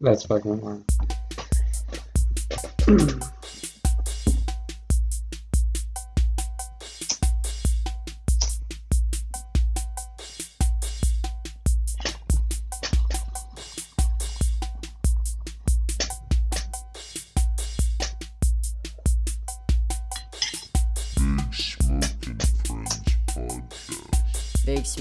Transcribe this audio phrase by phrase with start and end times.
[0.00, 0.84] That's fucking wild.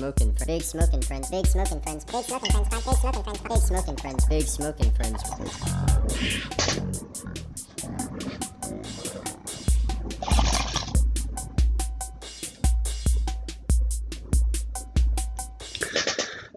[0.08, 0.48] Smoking Friends.
[0.48, 1.30] Big Smoking Friends.
[1.30, 2.06] Big Smoking Friends.
[2.06, 2.86] Big Smoking Friends.
[2.86, 3.46] Big Smoking Friends.
[3.50, 4.26] Big Smoking Friends.
[4.30, 5.24] Big Smoking Friends.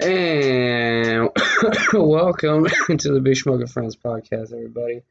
[0.00, 1.28] And
[1.92, 2.66] welcome
[2.98, 5.02] to the Big Smoking Friends podcast, everybody.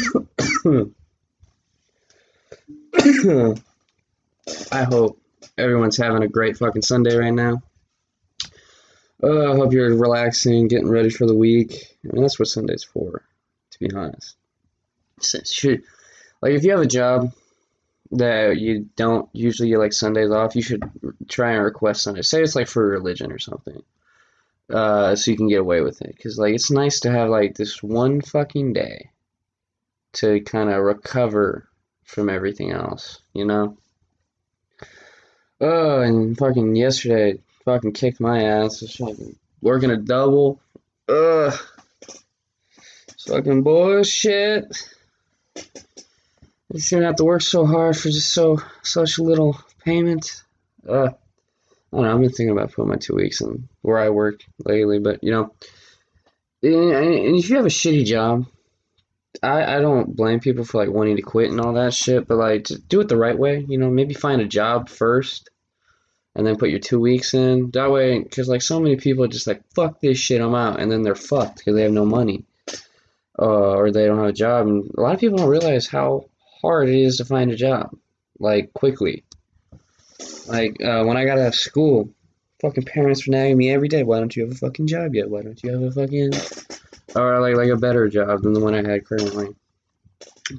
[0.64, 0.86] I
[4.84, 5.20] hope
[5.58, 7.60] everyone's having a great fucking Sunday right now.
[9.22, 11.98] Uh, I hope you're relaxing, getting ready for the week.
[12.04, 13.22] I mean, that's what Sunday's for,
[13.72, 14.36] to be honest.
[15.22, 15.82] Should,
[16.40, 17.34] like, if you have a job
[18.12, 20.82] that you don't usually get like Sundays off, you should
[21.28, 22.28] try and request Sundays.
[22.28, 23.82] Say it's like for religion or something,
[24.70, 26.16] uh, so you can get away with it.
[26.22, 29.10] Cause like it's nice to have like this one fucking day
[30.14, 31.68] to kind of recover
[32.04, 33.76] from everything else, you know.
[35.60, 38.80] Oh, and fucking yesterday, fucking kicked my ass.
[38.80, 40.60] Just fucking working a double.
[41.08, 41.54] Ugh.
[43.26, 44.64] Fucking bullshit.
[46.72, 50.42] You shouldn't have to work so hard for just so such little payment.
[50.86, 51.10] Uh,
[51.92, 52.14] I don't know.
[52.14, 55.30] I've been thinking about putting my two weeks in where I work lately, but you
[55.30, 55.54] know,
[56.62, 58.46] and if you have a shitty job,
[59.42, 62.38] I I don't blame people for like wanting to quit and all that shit, but
[62.38, 63.64] like do it the right way.
[63.68, 65.50] You know, maybe find a job first,
[66.34, 67.70] and then put your two weeks in.
[67.72, 70.90] That way, because like so many people just like fuck this shit, I'm out, and
[70.90, 72.44] then they're fucked because they have no money,
[73.38, 74.66] uh, or they don't have a job.
[74.66, 76.26] And a lot of people don't realize how
[76.62, 77.96] hard it is to find a job,
[78.38, 79.24] like quickly.
[80.46, 82.10] Like uh, when I got out of school,
[82.60, 84.02] fucking parents were nagging me every day.
[84.02, 85.28] Why don't you have a fucking job yet?
[85.28, 86.32] Why don't you have a fucking
[87.16, 89.48] or like like a better job than the one I had currently?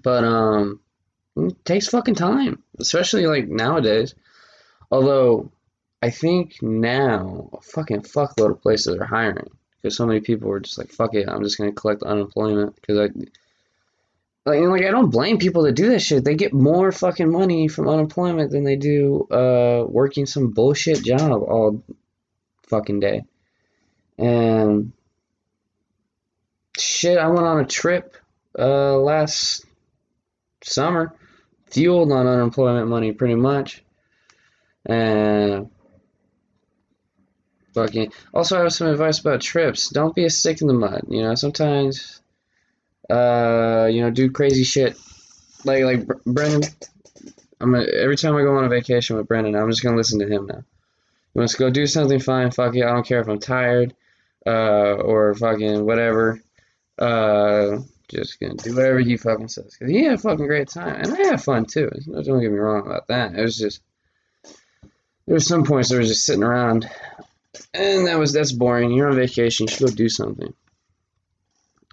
[0.03, 0.79] But um,
[1.38, 4.16] it takes fucking time, especially like nowadays.
[4.91, 5.51] Although
[6.01, 9.49] I think now a fucking fuckload of places are hiring
[9.81, 12.97] because so many people were just like, "Fuck it, I'm just gonna collect unemployment." Because
[12.97, 13.09] I
[14.45, 16.23] like, and, like I don't blame people that do that shit.
[16.23, 21.41] They get more fucking money from unemployment than they do uh working some bullshit job
[21.44, 21.83] all
[22.67, 23.23] fucking day.
[24.17, 24.94] And
[26.78, 28.16] shit, I went on a trip
[28.58, 29.66] uh last
[30.63, 31.13] summer,
[31.68, 33.84] fueled on unemployment money pretty much.
[34.86, 35.69] And
[37.74, 39.90] fucking also I have some advice about trips.
[39.90, 42.22] Don't be a stick in the mud, you know, sometimes
[43.09, 44.97] uh, you know, do crazy shit.
[45.63, 46.63] Like like Br- Brennan.
[47.62, 50.28] I'm every time I go on a vacation with Brennan, I'm just gonna listen to
[50.28, 50.63] him now.
[51.34, 52.52] Wants to go do something fine.
[52.52, 52.84] Fuck it.
[52.84, 53.94] I don't care if I'm tired,
[54.46, 56.42] uh, or fucking whatever.
[56.97, 59.75] Uh, just gonna do whatever he fucking says.
[59.75, 61.89] Cause he had a fucking great time, and I had fun too.
[62.06, 63.35] Don't get me wrong about that.
[63.35, 63.81] It was just
[65.25, 66.89] there were some points that was just sitting around,
[67.73, 68.91] and that was that's boring.
[68.91, 69.66] You're on vacation.
[69.67, 70.53] You should go do something.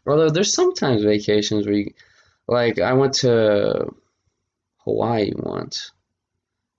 [0.06, 1.94] Although there's sometimes vacations where you,
[2.46, 3.88] like I went to
[4.78, 5.92] Hawaii once,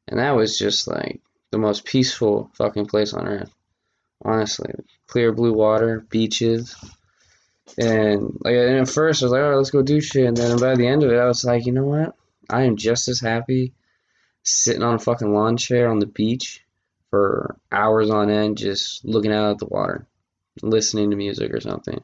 [0.07, 3.53] and that was just like the most peaceful fucking place on earth.
[4.23, 4.73] Honestly,
[5.07, 6.75] clear blue water, beaches,
[7.78, 10.38] and like and at first I was like, all right, let's go do shit, and
[10.38, 12.16] then by the end of it, I was like, you know what?
[12.50, 13.74] I am just as happy
[14.44, 16.63] sitting on a fucking lawn chair on the beach
[17.09, 20.07] for hours on end, just looking out at the water,
[20.62, 22.03] listening to music or something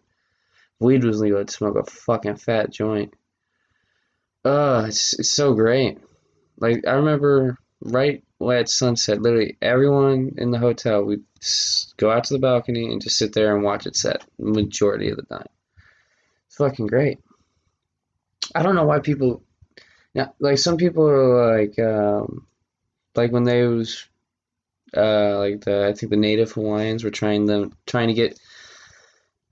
[0.79, 3.13] weed was legal, I'd smoke a fucking fat joint.
[4.43, 5.99] Uh, it's, it's so great.
[6.57, 11.23] Like, I remember right at sunset, literally everyone in the hotel, we'd
[11.97, 15.17] go out to the balcony and just sit there and watch it set majority of
[15.17, 15.47] the time.
[16.59, 17.19] Fucking great.
[18.53, 19.41] I don't know why people,
[20.13, 22.45] yeah, like some people are like, um,
[23.15, 24.05] like when they was,
[24.95, 28.37] uh, like the I think the native Hawaiians were trying them trying to get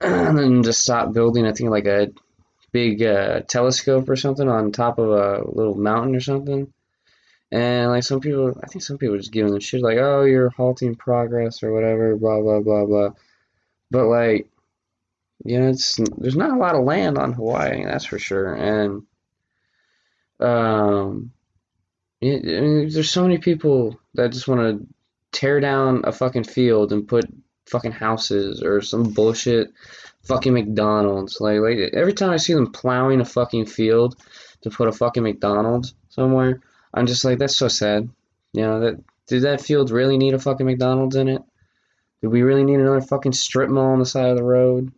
[0.02, 1.46] and then just stop building.
[1.46, 2.12] I think like a
[2.72, 6.70] big uh, telescope or something on top of a little mountain or something.
[7.50, 10.50] And like some people, I think some people just giving them shit like, "Oh, you're
[10.50, 13.10] halting progress" or whatever, blah blah blah blah.
[13.90, 14.50] But like,
[15.44, 18.54] you know, it's there's not a lot of land on Hawaii, that's for sure.
[18.54, 19.02] And
[20.40, 21.32] um,
[22.20, 24.86] Yeah, I mean, there's so many people that just want to
[25.32, 27.26] tear down a fucking field and put
[27.66, 29.70] fucking houses or some bullshit
[30.24, 31.40] fucking McDonald's.
[31.40, 34.16] Like, like every time I see them plowing a fucking field
[34.62, 36.60] to put a fucking McDonald's somewhere,
[36.92, 38.08] I'm just like, that's so sad.
[38.52, 41.42] You know, that did that field really need a fucking McDonald's in it?
[42.20, 44.92] Did we really need another fucking strip mall on the side of the road?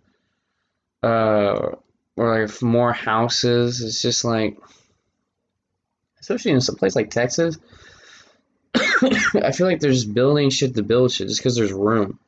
[1.02, 1.76] Uh,
[2.17, 3.81] or like more houses?
[3.81, 4.58] It's just like,
[6.20, 7.58] especially in some place like Texas,
[8.75, 12.19] I feel like they're just building shit to build shit just because there's room.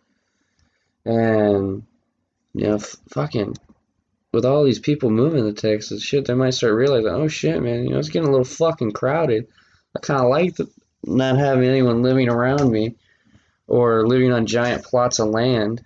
[1.04, 1.84] And,
[2.54, 3.56] you know, f- fucking,
[4.32, 7.84] with all these people moving to Texas, shit, they might start realizing, oh shit, man,
[7.84, 9.48] you know, it's getting a little fucking crowded.
[9.96, 10.70] I kind of like the,
[11.04, 12.96] not having anyone living around me
[13.66, 15.84] or living on giant plots of land.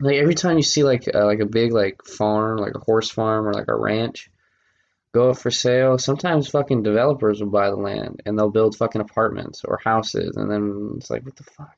[0.00, 3.10] Like every time you see like uh, like a big like farm, like a horse
[3.10, 4.30] farm or like a ranch,
[5.12, 5.98] go up for sale.
[5.98, 10.50] Sometimes fucking developers will buy the land and they'll build fucking apartments or houses, and
[10.50, 11.76] then it's like, what the fuck?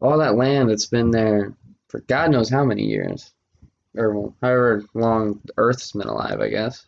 [0.00, 1.54] All that land that's been there
[1.88, 3.32] for God knows how many years,
[3.96, 6.86] or however long Earth's been alive, I guess.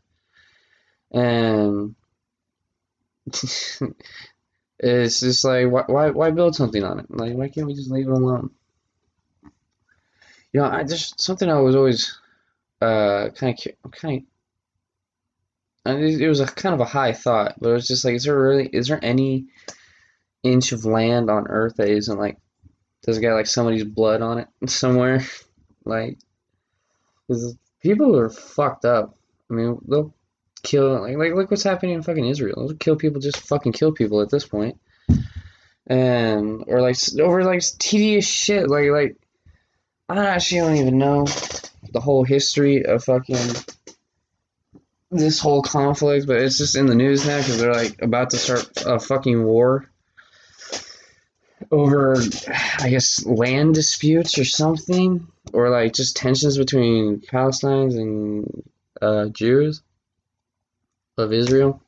[1.12, 1.94] And
[4.78, 7.06] it's just like, why, why, why build something on it?
[7.08, 8.50] Like, why can't we just leave it alone?
[10.56, 12.18] You know, I just something I was always
[12.80, 14.22] uh kind of kind
[15.84, 18.14] of and it was a kind of a high thought, but it was just like,
[18.14, 19.48] is there really, is there any
[20.42, 22.38] inch of land on Earth that isn't like,
[23.02, 25.20] does it got like somebody's blood on it somewhere?
[25.84, 26.16] Like,
[27.28, 29.14] 'cause people are fucked up.
[29.50, 30.14] I mean, they'll
[30.62, 32.66] kill, like, like, look what's happening in fucking Israel.
[32.66, 34.80] They'll kill people, just fucking kill people at this point.
[35.86, 38.70] And, or like, over like tedious shit.
[38.70, 39.16] Like, like,
[40.08, 41.26] I actually don't even know
[41.92, 43.38] the whole history of fucking
[45.10, 48.36] this whole conflict, but it's just in the news now because they're like about to
[48.36, 49.90] start a fucking war
[51.70, 52.16] over,
[52.80, 58.62] I guess, land disputes or something, or like just tensions between Palestinians and
[59.00, 59.82] uh, Jews
[61.18, 61.82] of Israel.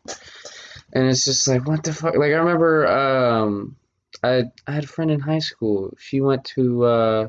[0.92, 2.16] And it's just like, what the fuck?
[2.16, 3.76] Like, I remember um,
[4.22, 5.94] I, I had a friend in high school.
[5.98, 7.28] She went to uh,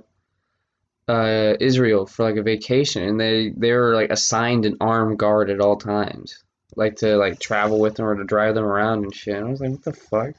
[1.09, 5.49] uh, Israel for like a vacation, and they they were like assigned an armed guard
[5.49, 6.43] at all times,
[6.75, 9.35] like to like travel with them or to drive them around and shit.
[9.35, 10.35] And I was like, what the fuck?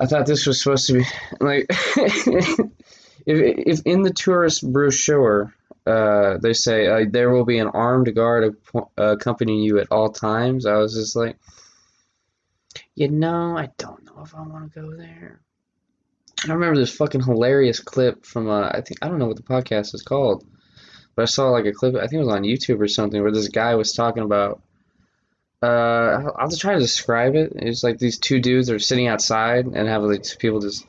[0.00, 1.04] I thought this was supposed to be
[1.40, 2.68] like if
[3.26, 5.54] if in the tourist brochure
[5.86, 8.56] uh, they say uh, there will be an armed guard
[8.96, 11.36] accompanying you at all times, I was just like,
[12.94, 15.40] you know, I don't know if I want to go there.
[16.48, 19.42] I remember this fucking hilarious clip from uh, I think I don't know what the
[19.42, 20.44] podcast is called,
[21.14, 21.94] but I saw like a clip.
[21.94, 24.60] I think it was on YouTube or something where this guy was talking about.
[25.62, 27.52] Uh, I'll just try to describe it.
[27.54, 30.84] It's like these two dudes are sitting outside and have like people just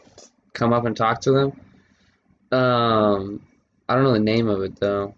[0.53, 2.59] come up and talk to them.
[2.59, 3.43] Um,
[3.87, 5.13] I don't know the name of it though.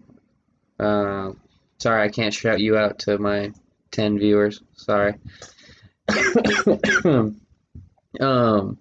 [0.78, 1.32] Uh,
[1.78, 3.52] sorry, I can't shout you out to my
[3.90, 4.60] ten viewers.
[4.74, 5.14] Sorry.
[8.20, 8.78] um.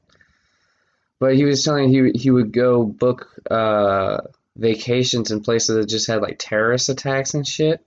[1.25, 4.17] But he was telling he he would go book uh,
[4.55, 7.83] vacations in places that just had like terrorist attacks and shit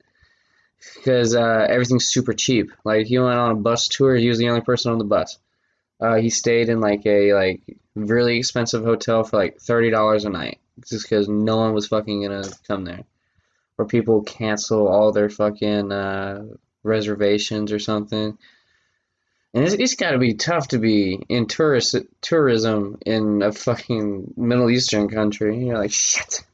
[0.96, 2.72] because uh, everything's super cheap.
[2.82, 5.38] Like he went on a bus tour, he was the only person on the bus.
[6.00, 7.60] Uh, he stayed in like a like
[7.94, 10.58] really expensive hotel for like thirty dollars a night
[10.88, 13.04] just because no one was fucking gonna come there,
[13.78, 16.44] or people cancel all their fucking uh,
[16.82, 18.36] reservations or something.
[19.54, 24.34] And it's, it's got to be tough to be in tourist tourism in a fucking
[24.36, 25.64] Middle Eastern country.
[25.64, 26.44] You're like, shit.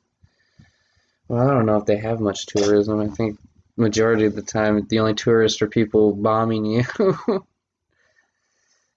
[1.26, 3.00] Well, I don't know if they have much tourism.
[3.00, 3.38] I think
[3.76, 6.84] majority of the time, the only tourists are people bombing you.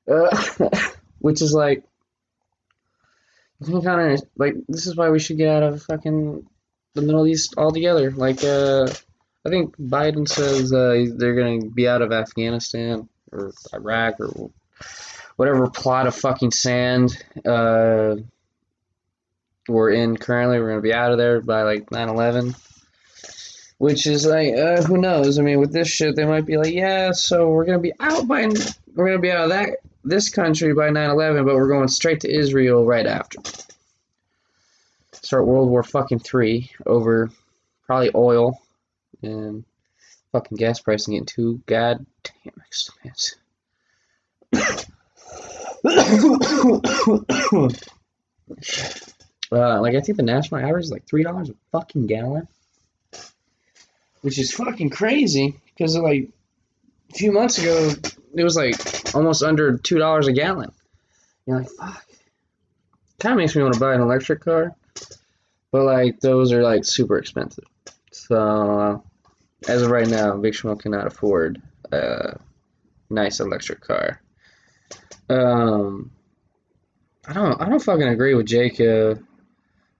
[0.08, 0.44] uh,
[1.20, 1.84] which is like,
[3.66, 6.46] you kind of like this is why we should get out of fucking
[6.94, 8.12] the Middle East altogether.
[8.12, 8.88] Like, uh,
[9.48, 14.52] I think Biden says uh, they're gonna be out of Afghanistan or Iraq or
[15.38, 18.18] whatever plot of fucking sand uh,
[19.70, 20.60] we're in currently.
[20.60, 22.56] We're gonna be out of there by like 9/11,
[23.78, 25.40] which is like uh, who knows?
[25.40, 28.28] I mean, with this shit, they might be like, yeah, so we're gonna be out
[28.28, 28.50] by
[28.96, 32.38] we're gonna be out of that this country by 9/11, but we're going straight to
[32.38, 33.40] Israel right after.
[35.14, 37.30] Start World War fucking three over
[37.86, 38.60] probably oil
[39.22, 39.64] and
[40.32, 42.06] fucking gas pricing getting too goddamn
[42.66, 43.40] expensive.
[49.52, 52.48] uh, like I think the national average is like three dollars a fucking gallon,
[54.22, 55.60] which is fucking crazy.
[55.66, 56.30] Because like
[57.12, 57.92] a few months ago,
[58.34, 58.76] it was like
[59.16, 60.72] almost under two dollars a gallon.
[61.46, 62.06] You're like, fuck.
[63.20, 64.76] Kind of makes me want to buy an electric car,
[65.72, 67.66] but like those are like super expensive.
[68.12, 69.04] So
[69.68, 71.62] as of right now, Schmo cannot afford
[71.92, 72.40] a
[73.10, 74.22] nice electric car.
[75.30, 76.12] Um,
[77.28, 79.24] I don't, I don't fucking agree with Jacob.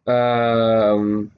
[0.06, 1.32] Um,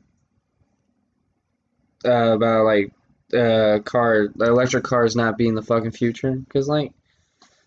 [2.06, 2.92] uh, about like
[3.34, 6.94] uh car, electric cars not being the fucking future, because like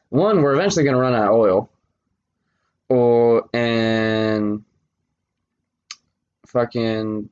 [0.09, 1.71] one, we're eventually gonna run out of oil,
[2.89, 4.65] or and
[6.47, 7.29] fucking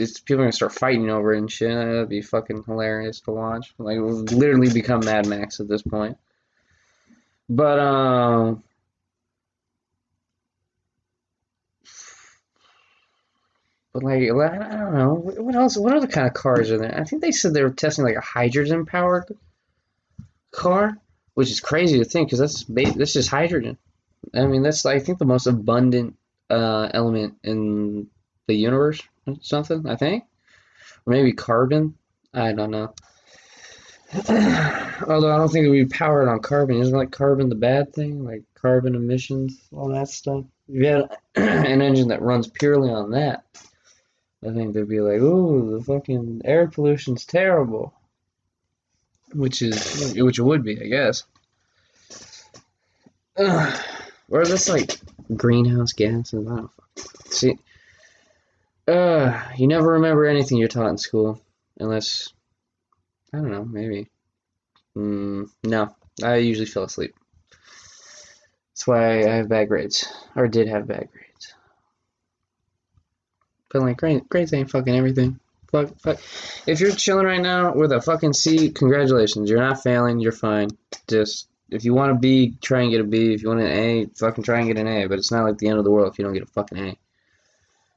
[0.00, 1.74] it's people are gonna start fighting over it and shit.
[1.74, 3.72] That'd be fucking hilarious to watch.
[3.78, 6.16] Like literally become Mad Max at this point.
[7.48, 8.62] But um,
[13.92, 15.76] but like I don't know what else.
[15.76, 16.98] What other kind of cars are there?
[16.98, 19.24] I think they said they were testing like a hydrogen powered
[20.50, 20.96] car,
[21.34, 23.76] which is crazy to think because that's that's just hydrogen.
[24.34, 26.16] I mean that's I think the most abundant
[26.48, 28.08] uh, element in
[28.46, 29.00] the universe
[29.42, 29.86] something.
[29.88, 30.24] I think,
[31.06, 31.94] or maybe carbon.
[32.32, 32.94] I don't know.
[35.08, 36.80] Although I don't think it would be powered on carbon.
[36.80, 38.24] Isn't like carbon the bad thing?
[38.24, 40.44] Like carbon emissions, all that stuff.
[40.68, 43.44] If you had an engine that runs purely on that,
[44.46, 47.94] I think they'd be like, "Ooh, the fucking air pollution's terrible,"
[49.32, 51.24] which is which it would be, I guess.
[54.28, 54.98] or is this like
[55.36, 56.46] greenhouse gases.
[56.46, 57.58] I don't fucking see.
[58.90, 61.40] Uh, you never remember anything you're taught in school,
[61.78, 62.32] unless
[63.32, 64.08] I don't know, maybe.
[64.96, 65.94] Mm, no,
[66.24, 67.14] I usually fell asleep.
[68.72, 71.54] That's why I have bad grades, or did have bad grades.
[73.70, 75.38] But like, grade, grades ain't fucking everything.
[75.70, 76.18] Fuck, fuck.
[76.66, 79.48] If you're chilling right now with a fucking C, congratulations.
[79.48, 80.18] You're not failing.
[80.18, 80.70] You're fine.
[81.06, 83.34] Just if you want a B, try and get a B.
[83.34, 85.06] If you want an A, fucking try and get an A.
[85.06, 86.78] But it's not like the end of the world if you don't get a fucking
[86.78, 86.98] A.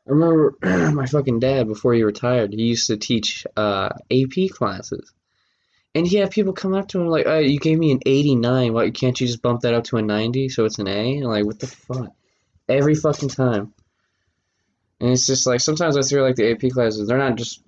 [0.07, 0.55] I remember
[0.93, 2.53] my fucking dad before he retired.
[2.53, 5.13] He used to teach uh, AP classes,
[5.95, 8.73] and he had people come up to him like, oh, "You gave me an 89.
[8.73, 11.27] Why can't you just bump that up to a 90 so it's an A?" And
[11.27, 12.11] like, what the fuck?
[12.67, 13.73] Every fucking time.
[14.99, 17.61] And it's just like sometimes I feel like the AP classes, they're not just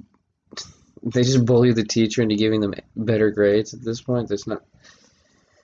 [1.06, 4.28] they just bully the teacher into giving them better grades at this point.
[4.28, 4.64] There's not.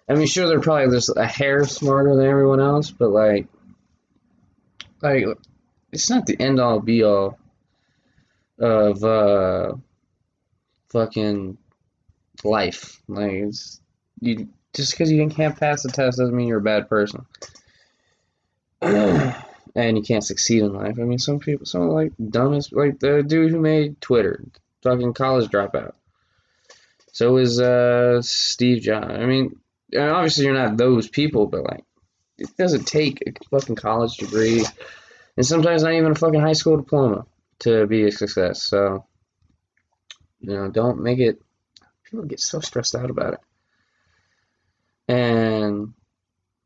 [0.08, 3.48] I mean, sure, they're probably just a hair smarter than everyone else, but like,
[5.02, 5.26] like
[5.92, 7.38] it's not the end all be all
[8.60, 9.74] of uh
[10.90, 11.58] fucking
[12.44, 13.02] life.
[13.08, 13.82] Like it's
[14.20, 17.26] you just because you can't pass the test doesn't mean you're a bad person.
[18.82, 20.98] and you can't succeed in life.
[21.00, 24.44] I mean, some people, some like dumbest, like the dude who made Twitter,
[24.84, 25.94] fucking college dropout.
[27.12, 29.12] So is uh Steve Jobs.
[29.12, 29.60] I mean,
[29.98, 31.84] obviously you're not those people, but like,
[32.38, 34.64] it doesn't take a fucking college degree,
[35.38, 37.26] and sometimes not even a fucking high school diploma
[37.60, 38.64] to be a success.
[38.64, 39.06] So,
[40.40, 41.42] you know, don't make it.
[42.04, 43.40] People get so stressed out about it,
[45.08, 45.94] and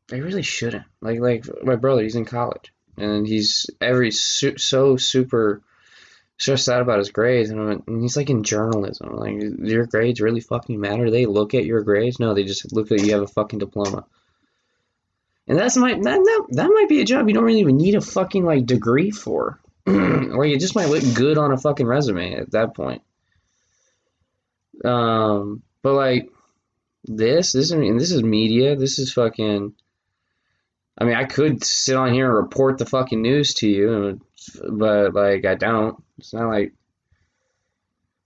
[0.08, 0.84] they really shouldn't.
[1.00, 5.62] Like, like my brother, he's in college and he's every su- so super
[6.38, 10.40] stressed out about his grades and, and he's like in journalism like your grades really
[10.40, 13.26] fucking matter they look at your grades no they just look at you have a
[13.26, 14.04] fucking diploma
[15.48, 17.94] and that's my that, that, that might be a job you don't really even need
[17.94, 22.34] a fucking like degree for or you just might look good on a fucking resume
[22.34, 23.02] at that point
[24.84, 26.28] um but like
[27.04, 29.74] this this I mean this is media this is fucking
[30.98, 34.20] I mean, I could sit on here and report the fucking news to you,
[34.68, 36.02] but like I don't.
[36.18, 36.72] It's not like,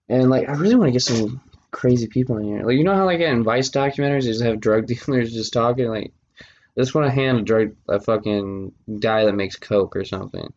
[0.09, 1.41] and like I really want to get some
[1.73, 2.63] crazy people in here.
[2.65, 5.89] Like you know how like in Vice documentaries, they just have drug dealers just talking.
[5.89, 6.13] Like,
[6.79, 10.53] just want to hand a drug a fucking guy that makes coke or something.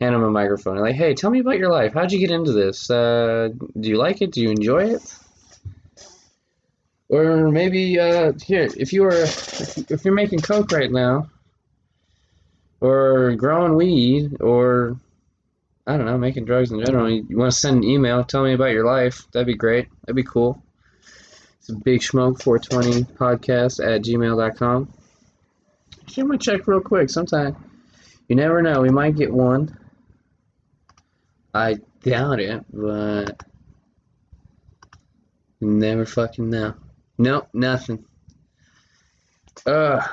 [0.00, 0.76] Hand him a microphone.
[0.76, 1.94] and like, hey, tell me about your life.
[1.94, 2.90] How'd you get into this?
[2.90, 4.32] Uh, do you like it?
[4.32, 5.18] Do you enjoy it?
[7.08, 11.30] Or maybe uh, here, if you are if you're making coke right now,
[12.80, 14.98] or growing weed, or
[15.86, 18.54] I don't know, making drugs in general, you, want to send an email, tell me
[18.54, 19.26] about your life.
[19.32, 19.88] That'd be great.
[20.02, 20.62] That'd be cool.
[21.58, 24.92] It's a big smoke 420 podcast at gmail.com.
[26.16, 27.10] Gonna check real quick.
[27.10, 27.56] Sometime
[28.28, 29.76] you never know, we might get one.
[31.52, 33.42] I doubt it, but
[35.60, 36.74] never fucking know.
[37.18, 38.04] Nope, nothing.
[39.66, 40.06] Uh,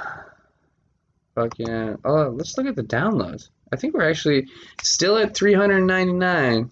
[1.36, 1.98] fucking.
[2.06, 3.50] Oh, let's look at the downloads.
[3.74, 4.48] I think we're actually
[4.84, 6.72] still at 399.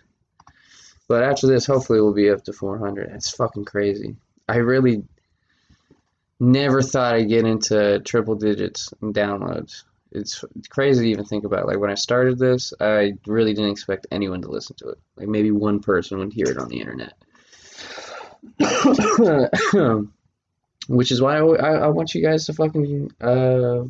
[1.08, 3.12] But after this, hopefully, we'll be up to 400.
[3.14, 4.16] It's fucking crazy.
[4.48, 5.04] I really.
[6.40, 9.84] Never thought I'd get into triple digits in downloads.
[10.12, 11.68] It's crazy to even think about.
[11.68, 14.98] Like when I started this, I really didn't expect anyone to listen to it.
[15.16, 17.14] Like maybe one person would hear it on the internet.
[20.88, 23.84] Which is why I, I, want you guys to fucking uh,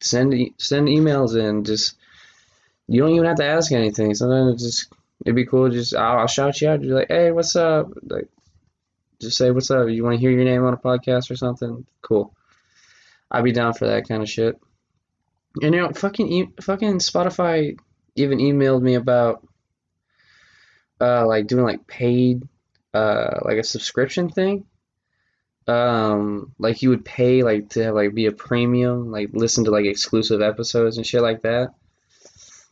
[0.00, 1.94] send e- send emails and just
[2.88, 4.14] you don't even have to ask anything.
[4.14, 4.92] Sometimes just
[5.24, 5.70] it'd be cool.
[5.70, 6.80] Just I'll, I'll shout you out.
[6.80, 7.92] Be like, hey, what's up?
[8.02, 8.28] Like,
[9.22, 9.88] just say what's up.
[9.88, 11.86] You want to hear your name on a podcast or something?
[12.02, 12.34] Cool.
[13.30, 14.60] I'd be down for that kind of shit.
[15.62, 17.78] And you know, fucking e- fucking Spotify
[18.14, 19.46] even emailed me about
[21.00, 22.42] uh like doing like paid
[22.94, 24.64] uh like a subscription thing.
[25.66, 29.70] Um like you would pay like to have like be a premium, like listen to
[29.70, 31.72] like exclusive episodes and shit like that.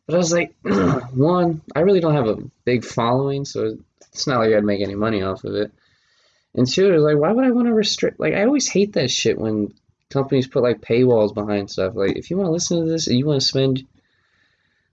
[0.07, 0.55] But I was like,
[1.15, 3.79] one, I really don't have a big following, so
[4.13, 5.73] it's not like I'd make any money off of it.
[6.55, 8.19] And two, like, why would I want to restrict?
[8.19, 9.73] Like, I always hate that shit when
[10.09, 11.95] companies put like paywalls behind stuff.
[11.95, 13.87] Like, if you want to listen to this, and you want to spend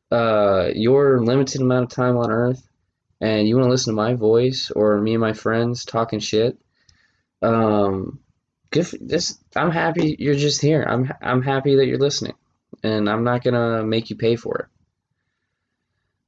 [0.09, 2.67] uh your limited amount of time on Earth,
[3.19, 6.57] and you want to listen to my voice or me and my friends talking shit,
[7.41, 8.19] um,
[8.69, 8.87] good.
[8.87, 10.85] For, this, I'm happy you're just here.
[10.87, 12.35] I'm I'm happy that you're listening,
[12.83, 14.69] and I'm not gonna make you pay for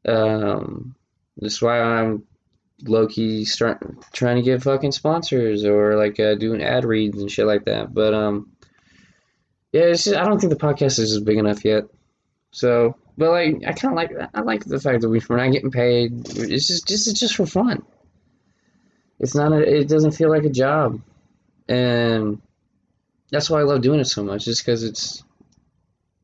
[0.06, 0.12] it.
[0.12, 0.96] Um,
[1.38, 2.24] that's why I'm
[2.84, 3.82] low key start
[4.14, 7.94] trying to get fucking sponsors or like uh, doing ad reads and shit like that.
[7.94, 8.52] But um,
[9.72, 11.84] yeah, it's just, I don't think the podcast is big enough yet.
[12.52, 15.52] So, but like I kind of like I like the fact that we- we're not
[15.52, 16.28] getting paid.
[16.38, 17.84] It's just just it's just for fun.
[19.20, 21.02] It's not a, it doesn't feel like a job,
[21.68, 22.42] and
[23.32, 24.46] that's why I love doing it so much.
[24.46, 25.24] Just because it's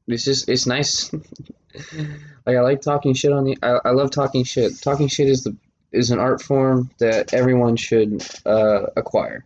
[0.08, 1.14] it's just it's nice.
[2.46, 3.58] like I like talking shit on the.
[3.62, 4.82] I, I love talking shit.
[4.82, 5.56] Talking shit is the
[5.96, 9.46] is an art form that everyone should uh, acquire.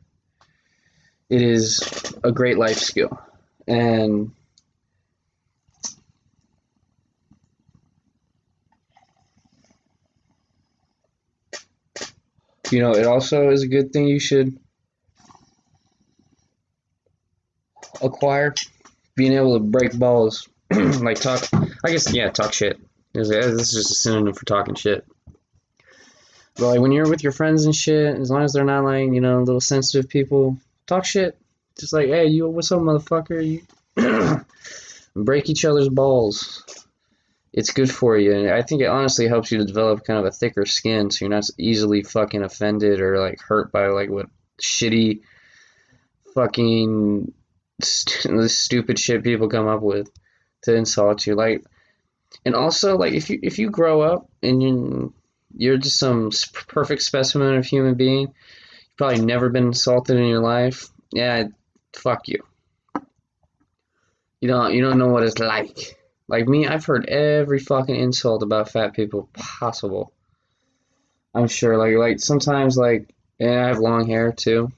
[1.29, 1.79] It is
[2.23, 3.19] a great life skill,
[3.67, 4.31] and
[12.71, 14.57] you know it also is a good thing you should
[18.01, 18.55] acquire.
[19.15, 21.47] Being able to break balls, like talk.
[21.85, 22.79] I guess yeah, talk shit.
[23.13, 25.05] This is just a synonym for talking shit.
[26.59, 29.13] But like when you're with your friends and shit, as long as they're not like
[29.13, 31.37] you know little sensitive people, talk shit.
[31.79, 33.61] Just like hey, you what's up, motherfucker?
[33.95, 34.45] You
[35.23, 36.63] break each other's balls.
[37.53, 40.25] It's good for you, and I think it honestly helps you to develop kind of
[40.25, 44.27] a thicker skin, so you're not easily fucking offended or like hurt by like what
[44.61, 45.21] shitty,
[46.35, 47.33] fucking
[47.81, 50.11] st- stupid shit people come up with
[50.63, 51.35] to insult you.
[51.35, 51.63] Like,
[52.45, 55.13] and also like if you if you grow up and you
[55.55, 56.31] you're just some
[56.67, 58.27] perfect specimen of human being.
[58.27, 60.89] You've probably never been insulted in your life.
[61.11, 61.45] Yeah,
[61.93, 62.43] fuck you.
[64.41, 65.97] You don't you don't know what it's like.
[66.27, 70.13] Like me, I've heard every fucking insult about fat people possible.
[71.33, 71.77] I'm sure.
[71.77, 74.71] Like like sometimes like and I have long hair too.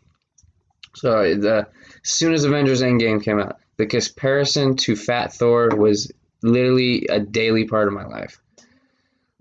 [0.95, 1.67] So the
[2.03, 7.19] as soon as Avengers Endgame came out, the comparison to Fat Thor was literally a
[7.19, 8.41] daily part of my life.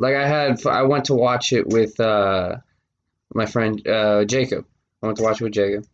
[0.00, 2.56] Like I had, I went to watch it with uh,
[3.34, 4.64] my friend uh, Jacob.
[5.02, 5.86] I went to watch it with Jacob,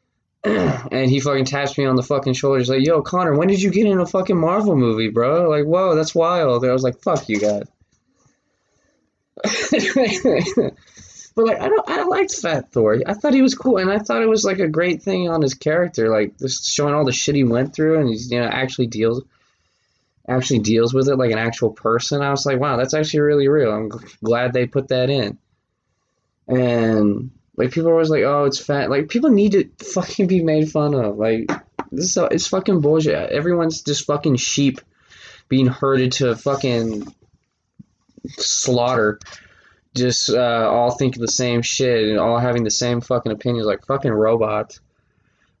[0.44, 2.58] and he fucking taps me on the fucking shoulder.
[2.58, 5.48] He's like, "Yo, Connor, when did you get in a fucking Marvel movie, bro?
[5.48, 7.64] Like, whoa, that's wild." And I was like, "Fuck you guys."
[11.34, 13.00] but like, I don't, I liked Fat Thor.
[13.06, 15.40] I thought he was cool, and I thought it was like a great thing on
[15.40, 18.46] his character, like just showing all the shit he went through, and he's you know
[18.46, 19.22] actually deals
[20.28, 22.22] actually deals with it like an actual person.
[22.22, 23.72] I was like, wow, that's actually really real.
[23.72, 23.90] I'm
[24.22, 25.38] glad they put that in.
[26.48, 28.90] And like people are always like, oh, it's fat.
[28.90, 31.16] Like people need to fucking be made fun of.
[31.16, 31.50] Like
[31.92, 33.30] this is it's fucking bullshit.
[33.30, 34.80] Everyone's just fucking sheep
[35.48, 37.12] being herded to fucking
[38.28, 39.20] slaughter.
[39.94, 43.86] Just uh, all thinking the same shit and all having the same fucking opinions, like
[43.86, 44.80] fucking robots.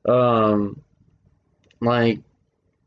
[0.06, 0.82] Um,
[1.80, 2.20] like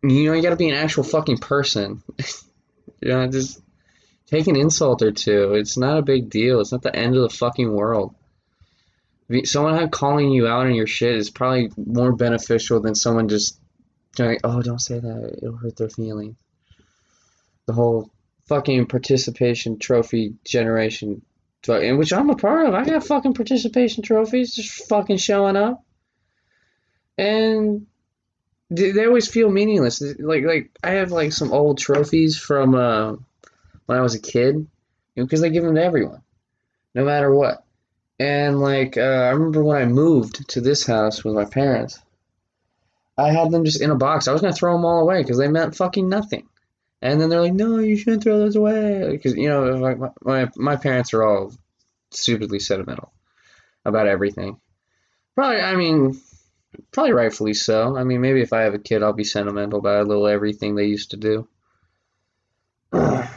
[0.03, 2.03] you know, you gotta be an actual fucking person.
[3.01, 3.61] you know, just
[4.27, 5.53] take an insult or two.
[5.53, 6.59] It's not a big deal.
[6.59, 8.15] It's not the end of the fucking world.
[9.43, 13.59] Someone calling you out on your shit is probably more beneficial than someone just
[14.15, 15.39] going, "Oh, don't say that.
[15.41, 16.37] It'll hurt their feelings."
[17.65, 18.09] The whole
[18.45, 21.23] fucking participation trophy generation,
[21.67, 22.73] which I'm a part of.
[22.73, 25.83] I got fucking participation trophies, just fucking showing up,
[27.17, 27.87] and
[28.69, 30.01] they always feel meaningless.
[30.19, 33.15] Like like I have like some old trophies from uh,
[33.85, 34.67] when I was a kid, you
[35.15, 36.21] know, because they give them to everyone,
[36.93, 37.63] no matter what.
[38.19, 41.99] And like uh, I remember when I moved to this house with my parents,
[43.17, 44.27] I had them just in a box.
[44.27, 46.47] I was gonna throw them all away because they meant fucking nothing.
[47.01, 50.09] And then they're like, "No, you shouldn't throw those away," because you know, like my,
[50.21, 51.53] my my parents are all
[52.11, 53.13] stupidly sentimental
[53.85, 54.59] about everything.
[55.35, 56.19] Probably, I mean,
[56.91, 57.97] probably rightfully so.
[57.97, 60.75] I mean, maybe if I have a kid, I'll be sentimental about a little everything
[60.75, 61.47] they used to do.
[62.91, 63.31] but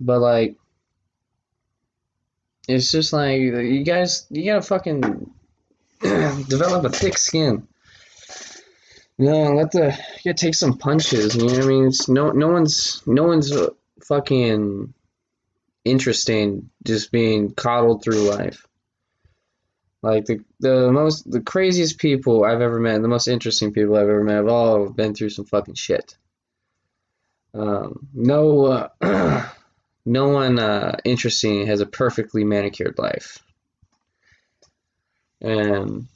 [0.00, 0.56] like,
[2.66, 5.00] it's just like you guys, you gotta fucking
[6.00, 7.68] develop a thick skin.
[9.16, 11.36] No, let the you gotta take some punches.
[11.36, 11.86] You know what I mean?
[11.86, 13.70] It's no, no one's, no one's uh,
[14.02, 14.92] fucking
[15.84, 18.66] interesting just being coddled through life.
[20.04, 24.02] Like the the most the craziest people I've ever met, the most interesting people I've
[24.02, 26.14] ever met, have all been through some fucking shit.
[27.54, 28.66] Um, no,
[29.00, 29.48] uh,
[30.04, 33.42] no one uh, interesting has a perfectly manicured life.
[35.40, 36.06] And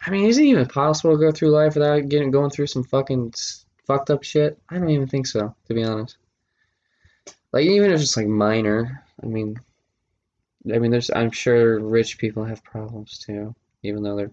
[0.00, 2.84] I mean, is it even possible to go through life without getting going through some
[2.84, 3.34] fucking
[3.86, 4.58] fucked up shit?
[4.70, 6.16] I don't even think so, to be honest.
[7.52, 9.58] Like even if it's like minor, I mean,
[10.72, 14.28] I mean, there's I'm sure rich people have problems too, even though they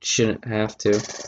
[0.00, 1.24] shouldn't have to.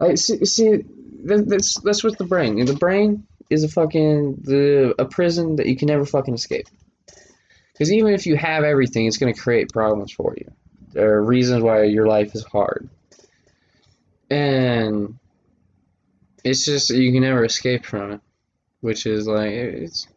[0.00, 0.44] I see.
[0.44, 0.84] See,
[1.24, 2.62] that, that's that's with the brain.
[2.64, 6.66] The brain is a fucking the a prison that you can never fucking escape.
[7.72, 10.50] Because even if you have everything, it's gonna create problems for you.
[10.92, 12.90] There are reasons why your life is hard,
[14.28, 15.18] and
[16.44, 18.20] it's just you can never escape from it.
[18.80, 20.08] Which is like it's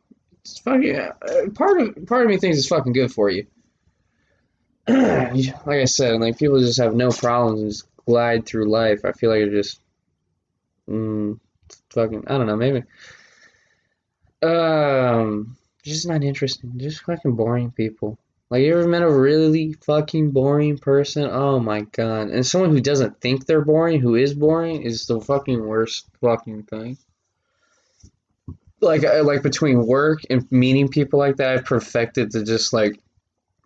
[0.45, 1.11] it's fucking uh,
[1.55, 3.47] part of part of me thinks it's fucking good for you.
[4.87, 9.03] like I said, like people just have no problems and just glide through life.
[9.03, 9.81] I feel like they're just
[10.87, 11.39] mm,
[11.89, 12.83] fucking I don't know, maybe
[14.43, 16.73] um just not interesting.
[16.77, 18.19] Just fucking boring people.
[18.51, 21.23] Like you ever met a really fucking boring person?
[21.23, 22.27] Oh my god.
[22.27, 26.63] And someone who doesn't think they're boring, who is boring, is the fucking worst fucking
[26.63, 26.97] thing.
[28.85, 32.99] Like I, like between work and meeting people like that, I've perfected to just like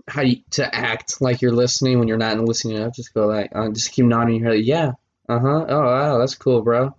[0.07, 2.93] how you to act like you're listening when you're not listening up.
[2.95, 4.57] Just go like, uh, just keep nodding your head.
[4.57, 4.91] Like, Yeah.
[5.29, 5.65] Uh huh.
[5.69, 6.95] Oh wow, that's cool, bro.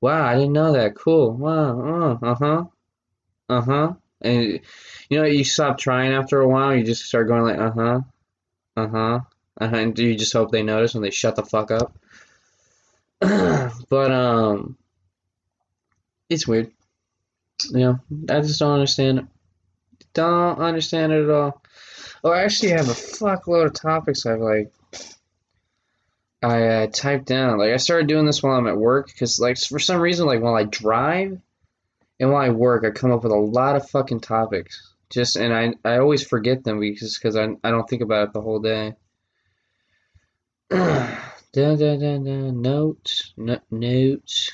[0.00, 0.94] Wow, I didn't know that.
[0.94, 1.32] Cool.
[1.32, 2.18] Wow.
[2.22, 2.64] Uh huh.
[3.48, 3.94] Uh huh.
[4.22, 4.60] And
[5.10, 6.74] you know, you stop trying after a while.
[6.76, 8.00] You just start going like, uh huh,
[8.76, 9.20] uh huh,
[9.60, 11.96] uh huh, and you just hope they notice when they shut the fuck up.
[13.88, 14.76] but um,
[16.28, 16.73] it's weird.
[17.70, 19.24] You know, I just don't understand it.
[20.12, 21.62] Don't understand it at all.
[22.22, 24.72] Oh, I actually have a fuckload of topics I've like.
[26.42, 27.58] I uh, typed down.
[27.58, 30.42] Like I started doing this while I'm at work because, like, for some reason, like
[30.42, 31.40] while I drive
[32.20, 34.92] and while I work, I come up with a lot of fucking topics.
[35.10, 38.32] Just and I I always forget them because because I I don't think about it
[38.32, 38.94] the whole day.
[40.70, 41.18] dun,
[41.52, 42.62] dun, dun, dun.
[42.62, 44.50] Note, no, note.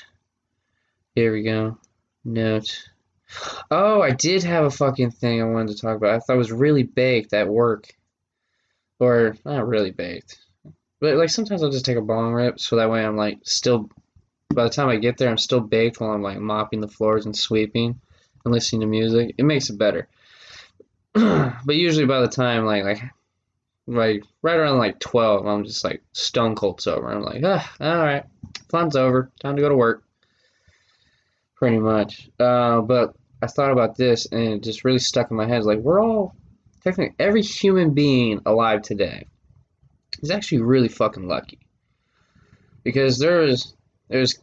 [1.15, 1.77] Here we go.
[2.23, 2.90] Note.
[3.69, 6.15] Oh, I did have a fucking thing I wanted to talk about.
[6.15, 7.93] I thought was really baked at work,
[8.99, 10.39] or not really baked,
[10.99, 13.89] but like sometimes I'll just take a bong rip so that way I'm like still
[14.53, 17.25] by the time I get there, I'm still baked while I'm like mopping the floors
[17.25, 17.99] and sweeping
[18.43, 19.35] and listening to music.
[19.37, 20.07] It makes it better.
[21.13, 23.01] but usually by the time like like
[23.87, 27.09] like right around like twelve, I'm just like stone cold sober.
[27.09, 28.23] I'm like, ah, all right,
[28.69, 29.31] fun's over.
[29.39, 30.03] Time to go to work.
[31.55, 32.29] Pretty much.
[32.39, 35.63] Uh, but I thought about this and it just really stuck in my head.
[35.63, 36.35] Like we're all
[36.83, 39.27] technically every human being alive today
[40.21, 41.59] is actually really fucking lucky
[42.83, 43.75] because there's
[44.09, 44.39] there's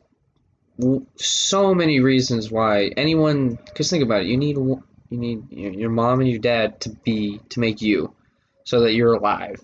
[1.17, 6.21] so many reasons why anyone because think about it you need you need your mom
[6.21, 8.15] and your dad to be to make you
[8.65, 9.61] so that you're alive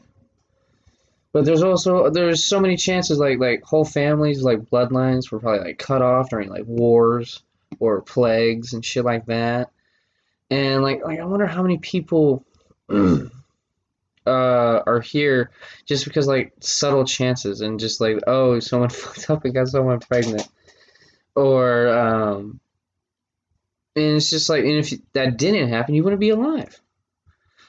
[1.32, 5.64] but there's also there's so many chances like like whole families like bloodlines were probably
[5.64, 7.42] like cut off during like wars
[7.80, 9.70] or plagues and shit like that.
[10.50, 12.44] And like like i wonder how many people
[12.90, 13.30] uh
[14.26, 15.50] are here
[15.86, 20.00] just because like subtle chances and just like oh someone fucked up and got someone
[20.00, 20.48] pregnant.
[21.34, 22.60] Or um
[23.96, 26.80] and it's just like and if that didn't happen you wouldn't be alive.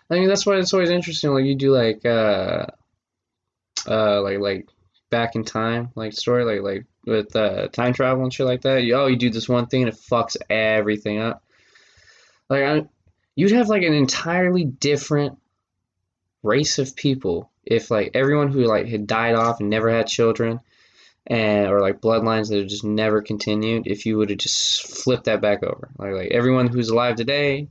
[0.10, 2.68] I mean that's why it's always interesting like you do like uh
[3.88, 4.68] uh like like
[5.10, 8.84] back in time like story like like with uh time travel and shit like that
[8.84, 11.44] you, oh you do this one thing and it fucks everything up.
[12.50, 12.86] Like I,
[13.36, 15.38] you'd have like an entirely different
[16.44, 20.60] race of people if like everyone who like had died off and never had children
[21.28, 25.26] and or like bloodlines that have just never continued if you would have just flipped
[25.26, 25.90] that back over.
[25.98, 27.70] Like like everyone who's alive today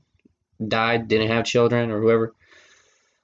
[0.67, 2.35] died didn't have children or whoever.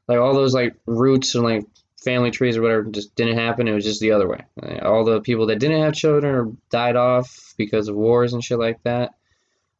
[0.06, 1.64] Like all those like roots and like
[2.04, 3.68] family trees or whatever just didn't happen.
[3.68, 4.44] It was just the other way.
[4.82, 8.58] All the people that didn't have children or died off because of wars and shit
[8.58, 9.14] like that,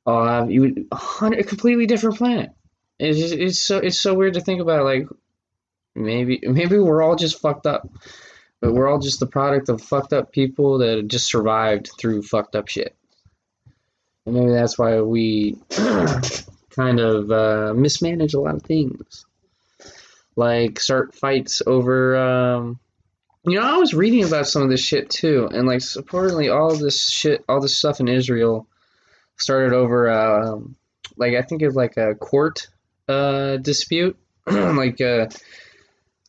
[0.07, 2.51] all you would- a completely different planet.
[2.99, 4.85] It's just, it's so it's so weird to think about.
[4.85, 5.07] Like
[5.95, 7.89] maybe maybe we're all just fucked up,
[8.61, 12.55] but we're all just the product of fucked up people that just survived through fucked
[12.55, 12.95] up shit.
[14.27, 15.57] And maybe that's why we
[16.71, 19.25] kind of uh, mismanage a lot of things
[20.37, 22.79] like start fights over um
[23.45, 26.75] you know i was reading about some of this shit too and like supposedly all
[26.75, 28.67] this shit all this stuff in israel
[29.37, 30.77] started over um
[31.17, 32.69] like i think it's like a court
[33.09, 34.17] uh dispute
[34.47, 35.27] like uh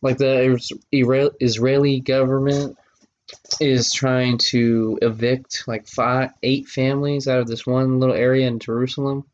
[0.02, 0.58] like the
[0.92, 2.78] Is- israeli government
[3.60, 8.60] is trying to evict like five eight families out of this one little area in
[8.60, 9.26] jerusalem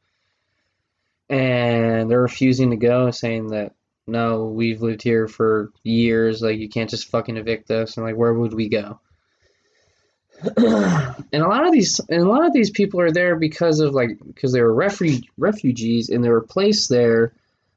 [1.30, 3.74] and they're refusing to go saying that
[4.08, 6.42] no, we've lived here for years.
[6.42, 7.98] Like, you can't just fucking evict us.
[7.98, 9.00] And like, where would we go?
[10.58, 13.94] and a lot of these, and a lot of these people are there because of
[13.94, 17.34] like, because they were refu- refugees, and they were placed there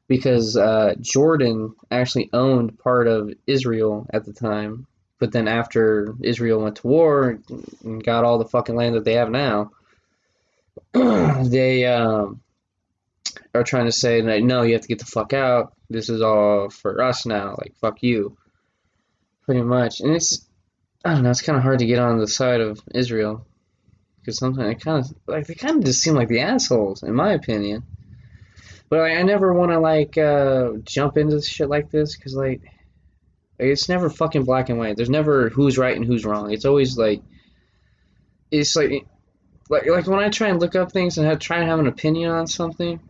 [0.09, 4.87] because uh, Jordan actually owned part of Israel at the time.
[5.21, 7.39] But then after Israel went to war
[7.85, 9.71] and got all the fucking land that they have now,
[10.93, 12.41] they um,
[13.55, 15.75] are trying to say like, no, you have to get the fuck out.
[15.91, 17.57] This is all for us now.
[17.59, 18.37] Like, fuck you.
[19.43, 20.01] Pretty much.
[20.01, 20.47] And it's,
[21.05, 23.45] I don't know, it's kind of hard to get on the side of Israel.
[24.21, 27.15] Because sometimes it kind of, like, they kind of just seem like the assholes, in
[27.15, 27.83] my opinion.
[28.89, 32.17] But like, I never want to, like, uh, jump into shit like this.
[32.17, 32.63] Because, like,
[33.59, 34.97] it's never fucking black and white.
[34.97, 36.53] There's never who's right and who's wrong.
[36.53, 37.23] It's always, like,
[38.53, 39.07] it's like,
[39.69, 41.89] like, like when I try and look up things and have, try and have an
[41.89, 43.01] opinion on something,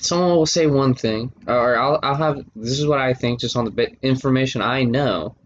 [0.00, 3.56] someone will say one thing, or I'll, I'll have this is what I think just
[3.56, 5.36] on the information I know,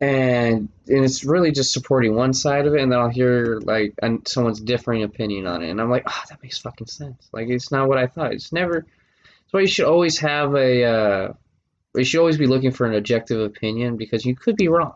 [0.00, 3.94] and and it's really just supporting one side of it, and then I'll hear like
[4.02, 7.28] an, someone's differing opinion on it, and I'm like, ah, that makes fucking sense.
[7.32, 8.32] Like it's not what I thought.
[8.32, 8.80] It's never.
[8.80, 10.84] That's why you should always have a.
[10.84, 11.32] Uh,
[11.94, 14.94] you should always be looking for an objective opinion because you could be wrong.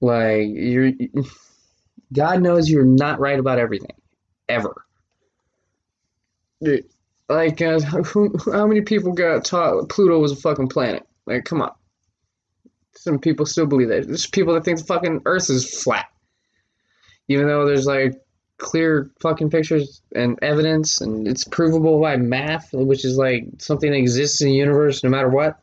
[0.00, 0.92] Like you're,
[2.12, 3.94] God knows you're not right about everything,
[4.48, 4.84] ever.
[7.28, 11.06] Like, uh, who, how many people got taught Pluto was a fucking planet?
[11.26, 11.72] Like, come on.
[12.94, 14.06] Some people still believe that.
[14.06, 16.06] There's people that think the fucking Earth is flat,
[17.28, 18.20] even though there's like
[18.58, 23.96] clear fucking pictures and evidence, and it's provable by math, which is like something that
[23.96, 25.58] exists in the universe no matter what.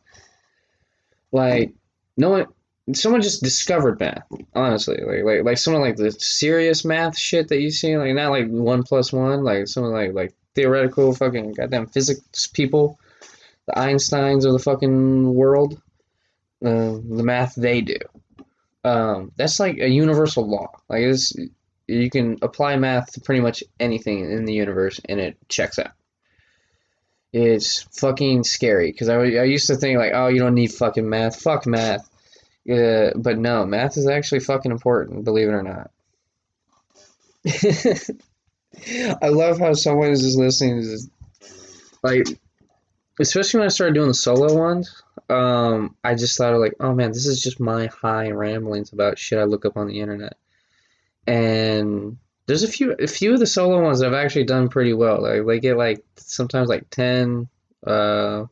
[1.32, 1.72] Like,
[2.16, 2.46] no one,
[2.94, 4.26] someone just discovered math.
[4.54, 8.30] Honestly, like, like, like someone like the serious math shit that you see, like not
[8.30, 12.98] like one plus one, like someone like like theoretical fucking goddamn physics people,
[13.66, 15.80] the Einsteins of the fucking world,
[16.64, 17.96] uh, the math they do.
[18.84, 20.68] Um, that's like a universal law.
[20.88, 21.34] Like it's,
[21.86, 25.92] you can apply math to pretty much anything in the universe and it checks out.
[27.32, 31.08] It's fucking scary because I, I used to think like, oh, you don't need fucking
[31.08, 31.40] math.
[31.40, 32.06] Fuck math.
[32.64, 35.90] Yeah, but no, math is actually fucking important, believe it or not.
[39.20, 41.10] I love how someone is just listening to this,
[42.02, 42.24] like,
[43.18, 45.02] especially when I started doing the solo ones.
[45.28, 49.38] Um, I just thought like, oh man, this is just my high ramblings about shit
[49.38, 50.36] I look up on the internet,
[51.26, 54.92] and there's a few, a few of the solo ones that I've actually done pretty
[54.92, 55.20] well.
[55.22, 57.48] Like, they get like sometimes like ten,
[57.86, 58.44] uh,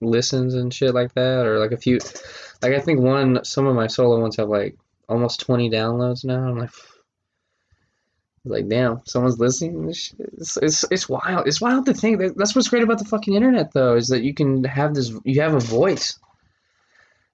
[0.00, 1.98] listens and shit like that, or like a few,
[2.62, 4.76] like I think one, some of my solo ones have like
[5.08, 6.48] almost twenty downloads now.
[6.48, 6.70] I'm like.
[8.44, 9.90] Like damn, someone's listening.
[9.90, 11.46] It's, it's it's wild.
[11.46, 14.22] It's wild to think that that's what's great about the fucking internet, though, is that
[14.22, 15.12] you can have this.
[15.24, 16.18] You have a voice,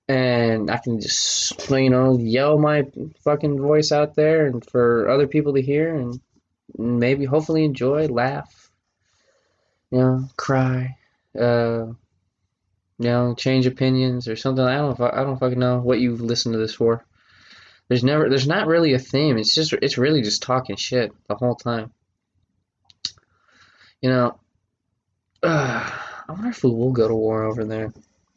[0.09, 2.87] and I can just you know yell my
[3.23, 6.21] fucking voice out there, and for other people to hear, and
[6.77, 8.73] maybe hopefully enjoy, laugh,
[9.93, 10.97] you know, cry,
[11.39, 11.95] uh, you
[12.99, 14.65] know, change opinions or something.
[14.65, 15.01] I don't.
[15.01, 17.05] I don't fucking know what you've listened to this for.
[17.89, 19.39] There's never, there's not really a theme.
[19.39, 21.93] It's just, it's really just talking shit the whole time.
[24.01, 24.39] You know,
[25.43, 25.91] uh,
[26.29, 27.93] I wonder if we will go to war over there.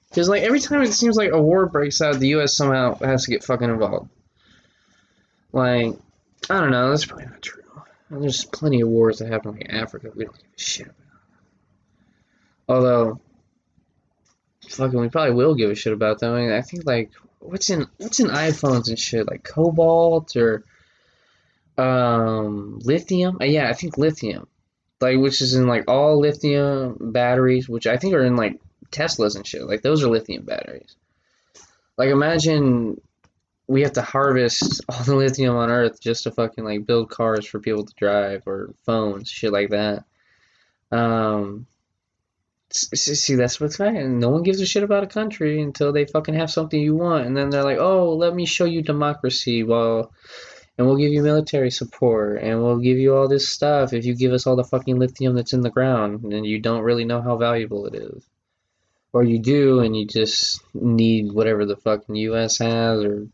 [0.09, 2.55] Because, like, every time it seems like a war breaks out, the U.S.
[2.55, 4.09] somehow has to get fucking involved.
[5.51, 5.95] Like,
[6.49, 7.63] I don't know, that's probably not true.
[8.09, 10.95] There's plenty of wars that happen like in Africa we don't give a shit about.
[12.67, 13.21] Although,
[14.67, 16.33] fucking, we probably will give a shit about them.
[16.33, 20.63] I mean, I think, like, what's in what's in iPhones and shit like cobalt or
[21.77, 23.37] um lithium.
[23.41, 24.47] Uh, yeah, I think lithium,
[25.01, 28.59] like which is in like all lithium batteries, which I think are in like
[28.91, 29.63] Teslas and shit.
[29.63, 30.95] Like those are lithium batteries.
[31.97, 32.99] Like imagine
[33.67, 37.45] we have to harvest all the lithium on Earth just to fucking like build cars
[37.45, 40.03] for people to drive or phones, shit like that.
[40.91, 41.67] Um,
[42.71, 44.19] see, that's what's fine.
[44.19, 47.25] No one gives a shit about a country until they fucking have something you want,
[47.25, 50.11] and then they're like, "Oh, let me show you democracy." Well,
[50.77, 54.15] and we'll give you military support, and we'll give you all this stuff if you
[54.15, 57.21] give us all the fucking lithium that's in the ground, and you don't really know
[57.21, 58.23] how valuable it is.
[59.11, 62.59] Or you do, and you just need whatever the fucking U.S.
[62.59, 63.27] has, or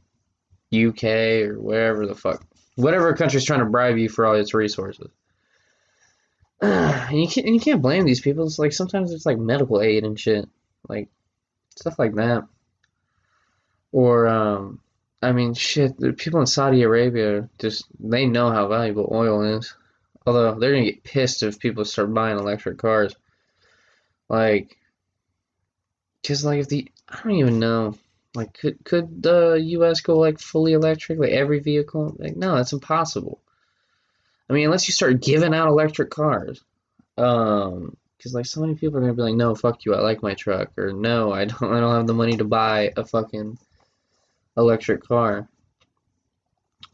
[0.74, 1.04] UK,
[1.44, 2.44] or wherever the fuck,
[2.76, 5.12] whatever country's trying to bribe you for all its resources.
[7.10, 8.46] and you can't, and you can't blame these people.
[8.46, 10.48] It's like sometimes it's like medical aid and shit,
[10.88, 11.10] like
[11.76, 12.48] stuff like that.
[13.92, 14.80] Or, um,
[15.22, 19.76] I mean, shit, the people in Saudi Arabia just they know how valuable oil is.
[20.26, 23.16] Although they're gonna get pissed if people start buying electric cars.
[24.28, 24.78] Like,
[26.26, 27.98] cause like if the I don't even know.
[28.34, 30.02] Like, could could the U.S.
[30.02, 32.16] go like fully electric, like every vehicle?
[32.20, 33.40] Like, no, that's impossible.
[34.50, 36.64] I mean, unless you start giving out electric cars.
[37.18, 40.24] Um, because like so many people are gonna be like, no, fuck you, I like
[40.24, 43.58] my truck, or no, I don't, I don't have the money to buy a fucking
[44.58, 45.48] electric car.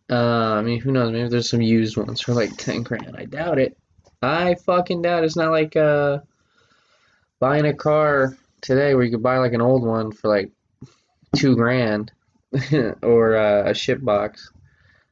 [0.10, 1.12] Uh, I mean, who knows?
[1.12, 3.16] Maybe there's some used ones for like ten grand.
[3.18, 3.78] I doubt it.
[4.22, 5.28] I fucking doubt it.
[5.28, 6.20] it's not like uh
[7.40, 10.52] buying a car today where you could buy like an old one for like
[11.36, 12.12] two grand
[13.02, 14.52] or uh, a shit box.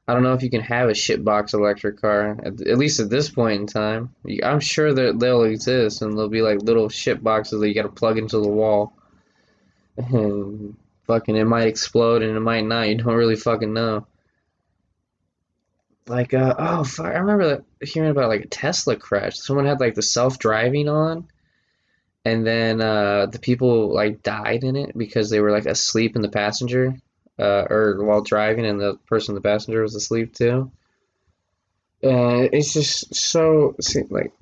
[0.10, 3.00] I don't know if you can have a shit box electric car at, at least
[3.00, 4.16] at this point in time.
[4.44, 7.84] I'm sure that they'll exist and they'll be like little shit boxes that you got
[7.84, 8.94] to plug into the wall.
[9.98, 12.90] And fucking it might explode and it might not.
[12.90, 14.08] You don't really fucking know.
[16.08, 19.38] Like uh oh fuck, I remember hearing about like a Tesla crash.
[19.38, 21.28] Someone had like the self-driving on
[22.26, 26.24] and then uh the people like died in it because they were like asleep in
[26.24, 26.96] the passenger
[27.40, 30.72] uh or while driving and the person the passenger was asleep too.
[32.04, 33.76] Uh it's just so
[34.10, 34.34] like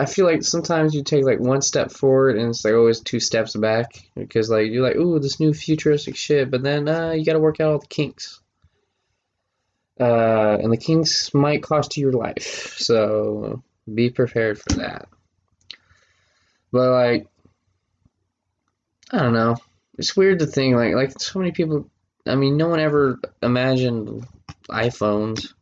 [0.00, 3.20] I feel like sometimes you take like one step forward and it's like always two
[3.20, 7.22] steps back because like you're like, ooh, this new futuristic shit, but then uh, you
[7.22, 8.40] got to work out all the kinks.
[10.00, 13.62] Uh, and the kinks might cost you your life, so
[13.94, 15.06] be prepared for that.
[16.72, 17.26] But like,
[19.10, 19.56] I don't know.
[19.98, 21.90] It's weird to think like like so many people.
[22.26, 24.26] I mean, no one ever imagined
[24.68, 25.52] iPhones.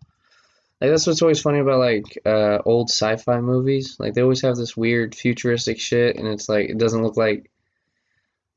[0.81, 3.97] Like that's what's always funny about like uh, old sci-fi movies.
[3.99, 7.51] Like they always have this weird futuristic shit, and it's like it doesn't look like.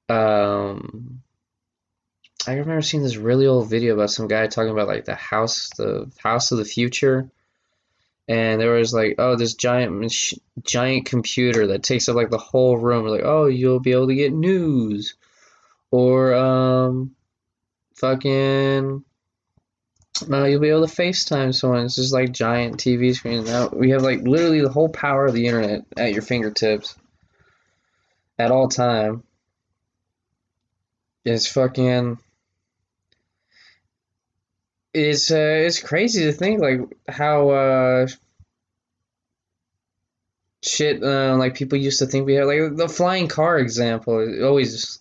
[0.07, 1.21] Um,
[2.45, 5.69] I remember seeing this really old video about some guy talking about like the house,
[5.77, 7.29] the house of the future,
[8.27, 10.13] and there was like, oh, this giant,
[10.63, 13.07] giant computer that takes up like the whole room.
[13.07, 15.15] Like, oh, you'll be able to get news,
[15.91, 17.15] or um,
[17.95, 19.03] fucking.
[20.29, 21.85] Uh, you'll be able to FaceTime someone.
[21.85, 23.43] It's just like giant TV screen.
[23.45, 26.95] Now we have like literally the whole power of the internet at your fingertips
[28.37, 29.23] at all time.
[31.25, 32.17] It's fucking.
[34.93, 38.07] It's uh, it's crazy to think like how uh
[40.61, 44.19] shit uh, like people used to think we had like the flying car example.
[44.19, 44.99] It always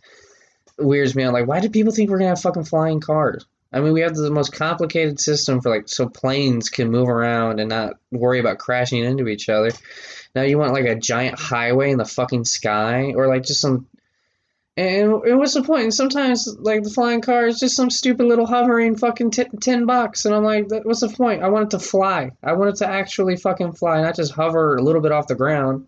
[0.80, 1.32] weirds me out.
[1.32, 3.46] Like, why do people think we're gonna have fucking flying cars?
[3.72, 7.60] I mean, we have the most complicated system for like so planes can move around
[7.60, 9.70] and not worry about crashing into each other.
[10.34, 13.86] Now you want like a giant highway in the fucking sky or like just some.
[14.76, 15.82] And, and what's the point?
[15.82, 19.84] And sometimes like the flying car is just some stupid little hovering fucking t- ten
[19.84, 21.42] bucks, and I'm like, what's the point?
[21.42, 22.30] I want it to fly.
[22.42, 25.34] I want it to actually fucking fly, not just hover a little bit off the
[25.34, 25.86] ground.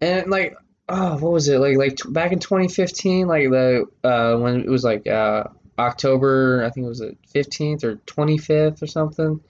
[0.00, 0.56] And like,
[0.88, 1.76] oh, what was it like?
[1.76, 5.44] Like back in 2015, like the uh when it was like uh
[5.78, 9.40] October, I think it was the 15th or 25th or something,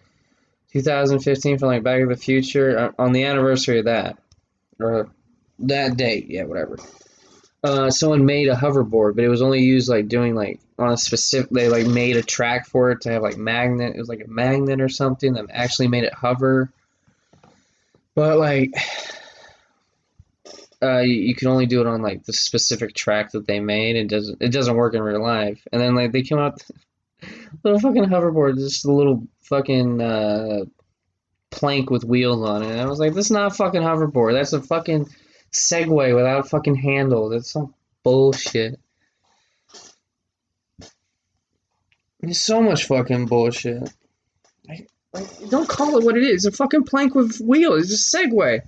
[0.73, 4.19] 2015 from like Back to the Future uh, on the anniversary of that
[4.81, 5.09] or
[5.61, 6.77] that date, yeah, whatever.
[7.65, 10.97] Uh, someone made a hoverboard, but it was only used like doing like on a
[10.97, 11.51] specific.
[11.51, 13.97] They like made a track for it to have like magnet.
[13.97, 16.71] It was like a magnet or something that actually made it hover.
[18.15, 18.73] But like,
[20.83, 23.97] uh, you, you can only do it on like the specific track that they made.
[23.97, 24.43] It doesn't.
[24.43, 25.67] It doesn't work in real life.
[25.73, 26.63] And then like they came out
[27.65, 30.65] little fucking hoverboard, just a little fucking uh,
[31.51, 32.71] plank with wheels on it.
[32.71, 34.35] And I was like, this is not a fucking hoverboard.
[34.35, 35.07] That's a fucking
[35.53, 37.31] Segway without a fucking handle.
[37.31, 38.79] That's some bullshit.
[42.21, 43.89] It's so much fucking bullshit.
[45.49, 46.45] Don't call it what it is.
[46.45, 47.91] It's a fucking plank with wheels.
[47.91, 48.61] It's a Segway.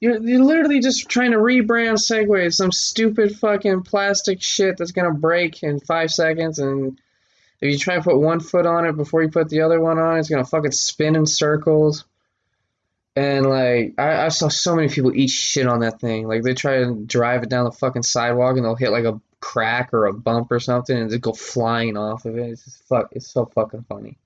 [0.00, 4.92] You're, you're literally just trying to rebrand Segway as some stupid fucking plastic shit that's
[4.92, 6.98] gonna break in five seconds, and
[7.60, 9.98] if you try to put one foot on it before you put the other one
[9.98, 12.04] on, it's gonna fucking spin in circles.
[13.16, 16.26] And like, I, I saw so many people eat shit on that thing.
[16.26, 19.20] Like, they try to drive it down the fucking sidewalk, and they'll hit like a
[19.40, 22.50] crack or a bump or something, and just go flying off of it.
[22.50, 23.10] It's just fuck.
[23.12, 24.18] It's so fucking funny.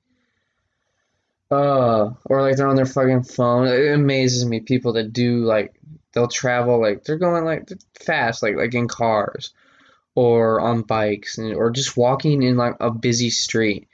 [1.50, 3.68] Uh, or like they're on their fucking phone.
[3.68, 5.74] It amazes me people that do like
[6.12, 9.52] they'll travel like they're going like fast, like like in cars,
[10.14, 13.88] or on bikes, and, or just walking in like a busy street,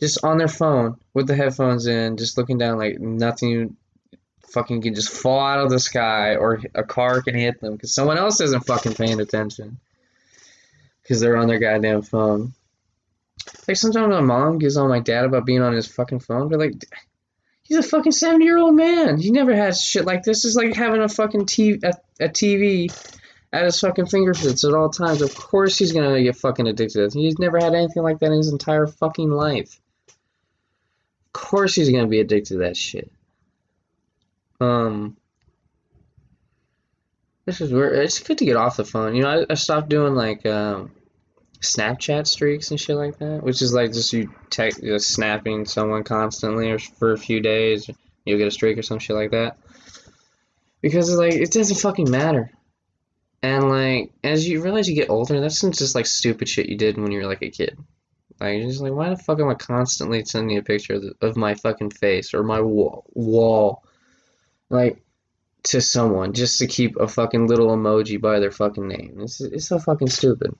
[0.00, 3.76] just on their phone with the headphones in, just looking down like nothing.
[4.52, 7.94] Fucking can just fall out of the sky, or a car can hit them because
[7.94, 9.78] someone else isn't fucking paying attention
[11.02, 12.54] because they're on their goddamn phone.
[13.66, 16.58] Like sometimes my mom gives on my dad about being on his fucking phone, but
[16.58, 16.74] like,
[17.62, 19.18] he's a fucking seventy year old man.
[19.18, 20.44] He never had shit like this.
[20.44, 22.90] It's like having a fucking TV, a, a TV
[23.52, 25.22] at his fucking fingertips at all times.
[25.22, 27.12] Of course he's gonna get fucking addicted.
[27.12, 29.80] He's never had anything like that in his entire fucking life.
[30.08, 33.10] Of course he's gonna be addicted to that shit.
[34.60, 35.16] Um.
[37.48, 37.96] This is weird.
[37.96, 39.14] It's good to get off the phone.
[39.14, 40.90] You know, I, I stopped doing like um,
[41.60, 46.04] Snapchat streaks and shit like that, which is like just you text, just snapping someone
[46.04, 47.90] constantly or for a few days,
[48.24, 49.58] you'll get a streak or some shit like that.
[50.80, 52.50] Because it's like it doesn't fucking matter.
[53.42, 56.96] And like as you realize you get older, that's just like stupid shit you did
[56.96, 57.76] when you were like a kid.
[58.40, 61.36] Like you're just like, why the fuck am I constantly sending a picture of, of
[61.36, 63.82] my fucking face or my wall, wall,
[64.70, 65.02] like
[65.64, 69.18] to someone just to keep a fucking little emoji by their fucking name?
[69.22, 70.54] It's it's so fucking stupid.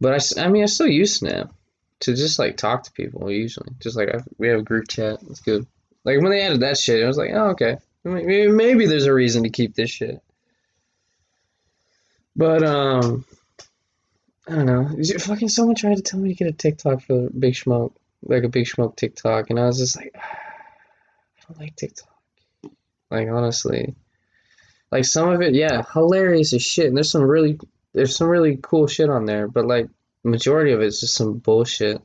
[0.00, 1.52] But I, I mean, I still use Snap
[2.00, 3.68] to just like talk to people usually.
[3.78, 5.18] Just like I, we have a group chat.
[5.28, 5.66] It's good.
[6.04, 9.12] Like when they added that shit, I was like, oh okay, maybe, maybe there's a
[9.12, 10.20] reason to keep this shit.
[12.34, 13.24] But um,
[14.48, 14.88] I don't know.
[15.18, 18.48] Fucking someone tried to tell me to get a TikTok for Big Smoke, like a
[18.48, 22.08] Big Smoke TikTok, and I was just like, I don't like TikTok.
[23.10, 23.94] Like honestly,
[24.90, 27.58] like some of it, yeah, hilarious as shit, and there's some really
[27.92, 29.88] there's some really cool shit on there, but like
[30.24, 32.02] majority of it's just some bullshit.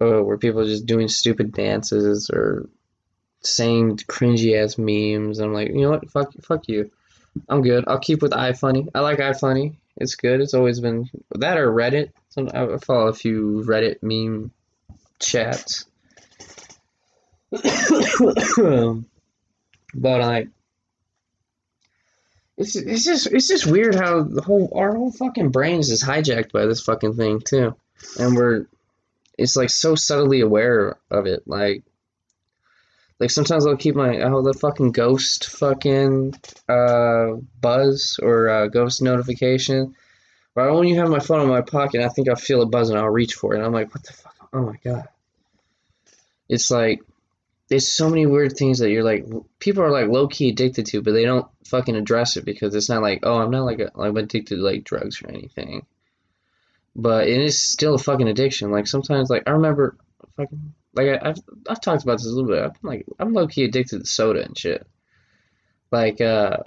[0.00, 2.68] Uh, where people are just doing stupid dances or
[3.40, 5.40] saying cringy ass memes.
[5.40, 6.08] I'm like, you know what?
[6.10, 6.92] Fuck, fuck you.
[7.48, 7.82] I'm good.
[7.88, 8.88] I'll keep with iFunny.
[8.94, 9.74] I like iFunny.
[9.96, 10.40] It's good.
[10.40, 12.12] It's always been that or Reddit.
[12.30, 14.52] Some I follow a few Reddit meme
[15.18, 15.86] chats.
[17.50, 17.64] but
[20.20, 20.48] like,
[22.58, 26.50] it's it's just it's just weird how the whole our whole fucking brains is hijacked
[26.50, 27.76] by this fucking thing too,
[28.18, 28.66] and we're
[29.38, 31.44] it's like so subtly aware of it.
[31.46, 31.84] Like,
[33.20, 36.34] like sometimes I'll keep my I'll the fucking ghost fucking
[36.68, 39.94] uh buzz or uh, ghost notification.
[40.56, 42.90] But when you have my phone in my pocket, I think I'll feel a buzz
[42.90, 43.58] and I'll reach for it.
[43.58, 44.34] And I'm like, what the fuck?
[44.52, 45.06] Oh my god!
[46.48, 47.02] It's like
[47.68, 49.26] there's so many weird things that you're like
[49.58, 52.88] people are like low key addicted to, but they don't fucking address it because it's
[52.88, 55.86] not like oh I'm not like a, I'm addicted to like drugs or anything.
[56.96, 58.70] But it is still a fucking addiction.
[58.70, 59.96] Like sometimes like I remember
[60.36, 61.38] fucking like I, I've
[61.68, 62.62] I've talked about this a little bit.
[62.62, 64.86] I'm like I'm low key addicted to soda and shit.
[65.90, 66.58] Like uh,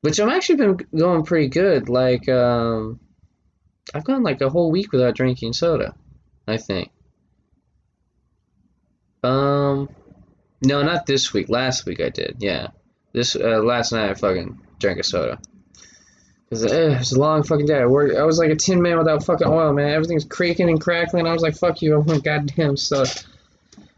[0.00, 1.88] which I'm actually been going pretty good.
[1.88, 3.00] Like um,
[3.92, 5.94] I've gone like a whole week without drinking soda.
[6.46, 6.90] I think.
[9.22, 9.88] Um,
[10.62, 11.48] no, not this week.
[11.48, 12.36] Last week I did.
[12.38, 12.68] Yeah,
[13.12, 15.38] this uh, last night I fucking drank a soda.
[16.50, 17.78] Cause uh, it's a long fucking day.
[17.78, 18.16] I worked.
[18.16, 19.90] I was like a tin man without fucking oil, man.
[19.90, 21.26] Everything's creaking and crackling.
[21.26, 21.94] I was like, fuck you.
[21.94, 23.10] I want goddamn soda.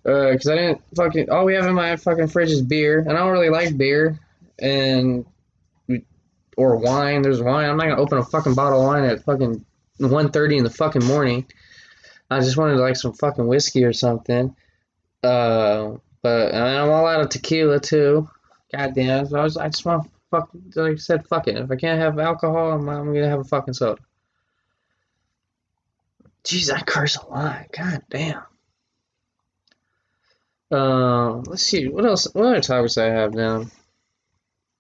[0.04, 1.30] Uh, cause I didn't fucking.
[1.30, 4.18] All we have in my fucking fridge is beer, and I don't really like beer,
[4.60, 5.24] and
[6.56, 7.22] or wine.
[7.22, 7.68] There's wine.
[7.68, 9.64] I'm not gonna open a fucking bottle of wine at fucking
[10.00, 11.46] 1.30 in the fucking morning.
[12.30, 14.56] I just wanted like some fucking whiskey or something.
[15.22, 18.28] Uh, but and I'm all out of tequila too.
[18.74, 19.34] God damn.
[19.34, 21.56] I was I just want fuck like I said fuck it.
[21.56, 24.00] If I can't have alcohol, I'm, I'm gonna have a fucking soda.
[26.44, 27.66] Jeez, I curse a lot.
[27.72, 28.42] God damn.
[30.70, 32.26] Uh, let's see what else.
[32.32, 33.70] What other topics I have down?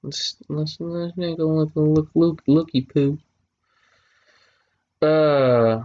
[0.02, 3.18] Let's let's let's make a look look look looky poo.
[5.00, 5.82] Uh.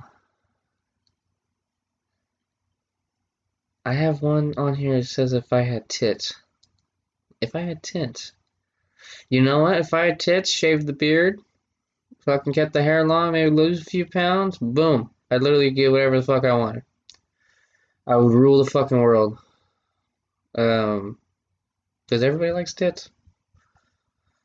[3.87, 6.33] I have one on here that says if I had tits.
[7.39, 8.33] If I had tits.
[9.29, 9.77] You know what?
[9.77, 11.39] If I had tits, shave the beard,
[12.25, 15.09] fucking cut the hair long, maybe lose a few pounds, boom.
[15.31, 16.83] I'd literally get whatever the fuck I wanted.
[18.05, 19.37] I would rule the fucking world.
[20.53, 21.17] Um,
[22.05, 23.09] because everybody likes tits.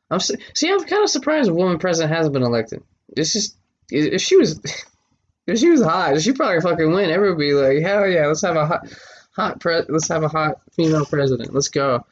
[0.09, 0.71] I'm su- see.
[0.71, 2.85] I'm kind of surprised a woman president hasn't been elected.
[3.17, 3.57] It's just
[3.91, 4.61] if she was
[5.49, 7.37] if she was hot, she probably fucking win.
[7.39, 8.87] Be like, hell yeah, let's have a hot
[9.33, 11.53] hot pre- let's have a hot female president.
[11.53, 12.05] Let's go.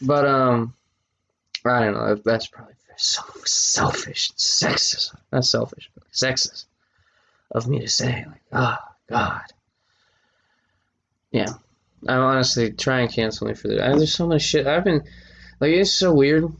[0.00, 0.74] But um,
[1.64, 2.14] I don't know.
[2.24, 5.14] That's probably so selfish, sexist.
[5.32, 6.64] Not selfish, but sexist
[7.50, 8.24] of me to say.
[8.26, 8.76] Like, oh
[9.08, 9.42] God.
[11.30, 11.52] Yeah,
[12.08, 13.96] I'm honestly trying to cancel me for that.
[13.96, 14.66] There's so much shit.
[14.66, 15.04] I've been
[15.60, 16.50] like, it's so weird.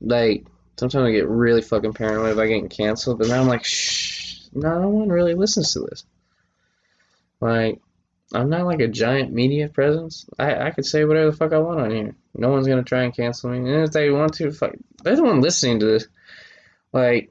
[0.00, 0.44] Like
[0.76, 4.88] sometimes I get really fucking paranoid about getting canceled, but now I'm like, shh, no
[4.88, 6.04] one really listens to this.
[7.40, 7.80] Like,
[8.32, 10.26] I'm not like a giant media presence.
[10.38, 12.14] I, I could say whatever the fuck I want on here.
[12.34, 13.58] No one's gonna try and cancel me.
[13.58, 16.06] And if they want to, fuck, they're the one listening to this.
[16.92, 17.30] Like,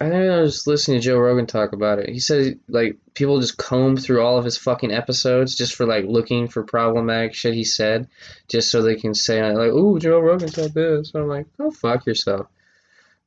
[0.00, 2.08] I think I was listening to Joe Rogan talk about it.
[2.08, 6.06] He said like people just comb through all of his fucking episodes just for like
[6.06, 8.08] looking for problematic shit he said,
[8.48, 11.70] just so they can say like, "Ooh, Joe Rogan said this." So I'm like, "Oh
[11.70, 12.46] fuck yourself."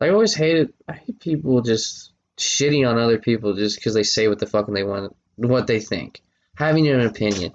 [0.02, 0.74] I always hated.
[0.88, 4.74] I hate people just shitting on other people just because they say what the fucking
[4.74, 6.24] they want, what they think,
[6.56, 7.54] having an opinion.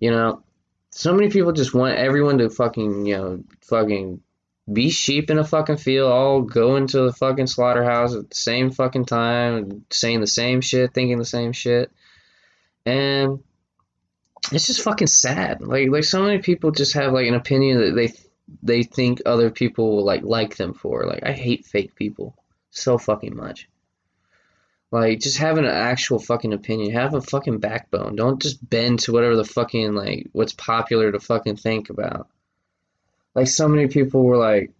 [0.00, 0.42] You know,
[0.90, 4.20] so many people just want everyone to fucking you know fucking
[4.70, 8.70] be sheep in a fucking field, all go into the fucking slaughterhouse at the same
[8.70, 11.90] fucking time, saying the same shit, thinking the same shit.
[12.84, 13.42] And
[14.52, 15.60] it's just fucking sad.
[15.60, 18.12] Like like so many people just have like an opinion that they
[18.62, 21.04] they think other people will like like them for.
[21.04, 22.36] Like I hate fake people
[22.70, 23.68] so fucking much.
[24.90, 26.92] Like just have an actual fucking opinion.
[26.92, 28.16] Have a fucking backbone.
[28.16, 32.28] Don't just bend to whatever the fucking like what's popular to fucking think about.
[33.34, 34.72] Like so many people were like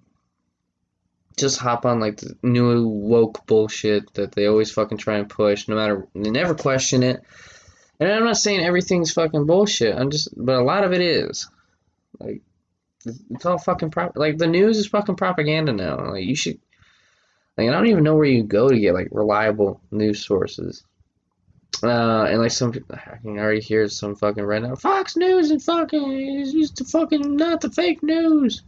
[1.36, 5.68] just hop on like the new woke bullshit that they always fucking try and push
[5.68, 7.22] no matter they never question it.
[8.00, 9.94] And i'm not saying everything's fucking bullshit.
[9.94, 11.50] I'm just but a lot of it is.
[12.18, 12.40] Like
[13.04, 16.12] it's all fucking prop like the news is fucking propaganda now.
[16.12, 16.58] Like you should
[17.58, 20.84] like i don't even know where you go to get like reliable news sources
[21.82, 24.74] uh, and like some, I can already hear some fucking right now.
[24.74, 28.62] Fox News and fucking is used to fucking not the fake news.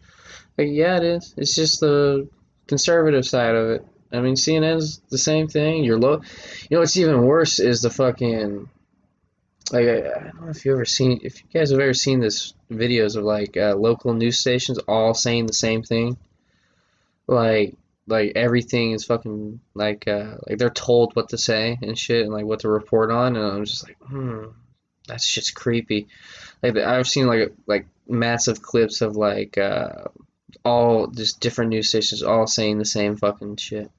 [0.56, 1.34] Like yeah, it is.
[1.36, 2.28] It's just the
[2.68, 3.86] conservative side of it.
[4.12, 5.84] I mean, CNN's the same thing.
[5.84, 6.22] You're low.
[6.68, 8.68] You know what's even worse is the fucking.
[9.72, 12.20] Like I, I don't know if you ever seen if you guys have ever seen
[12.20, 16.16] this videos of like uh, local news stations all saying the same thing.
[17.26, 17.76] Like
[18.06, 22.32] like everything is fucking like uh like they're told what to say and shit and
[22.32, 24.46] like what to report on and I'm just like hmm
[25.10, 26.08] that's just creepy.
[26.62, 30.04] Like I've seen like like massive clips of like uh
[30.64, 33.90] all just different news stations all saying the same fucking shit.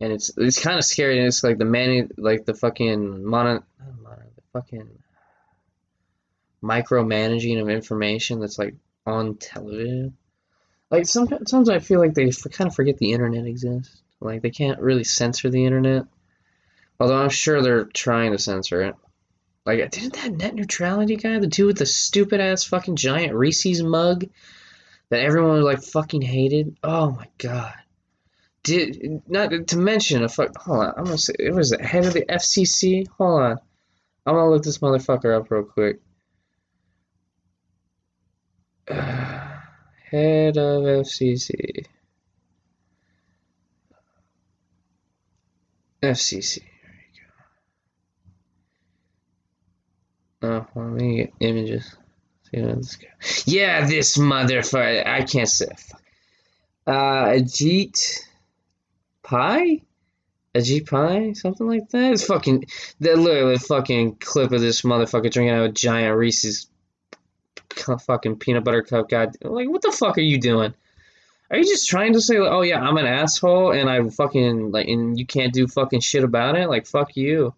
[0.00, 3.62] And it's it's kind of scary and it's like the man like the fucking mono,
[4.02, 4.88] mono the fucking
[6.62, 8.74] micromanaging of information that's like
[9.06, 10.16] on television
[10.94, 14.00] like sometimes I feel like they kind of forget the internet exists.
[14.20, 16.04] Like they can't really censor the internet,
[17.00, 18.94] although I'm sure they're trying to censor it.
[19.66, 23.82] Like didn't that net neutrality guy, the dude with the stupid ass fucking giant Reese's
[23.82, 24.26] mug,
[25.08, 26.76] that everyone was like fucking hated?
[26.84, 27.74] Oh my god.
[28.62, 30.56] Did not to mention a fuck.
[30.58, 33.08] Hold on, I'm gonna say it was the head of the FCC.
[33.18, 33.58] Hold on,
[34.24, 36.00] I'm gonna look this motherfucker up real quick.
[40.14, 41.86] Head of FCC.
[46.00, 46.62] FCC.
[50.40, 51.96] Oh, let me get images.
[52.44, 53.08] See what this guy.
[53.44, 55.04] Yeah, this motherfucker.
[55.04, 55.74] I can't say.
[56.86, 58.20] Uh, Ajit
[59.24, 59.82] Pai?
[60.54, 61.34] Ajit Pai?
[61.34, 62.12] Something like that?
[62.12, 62.66] It's fucking.
[63.00, 66.68] That literally fucking clip of this motherfucker drinking out a giant Reese's
[67.86, 69.08] fucking peanut butter cup.
[69.08, 70.74] God, like, what the fuck are you doing?
[71.50, 74.72] Are you just trying to say, like, oh yeah, I'm an asshole and I fucking
[74.72, 76.68] like, and you can't do fucking shit about it?
[76.68, 77.54] Like, fuck you.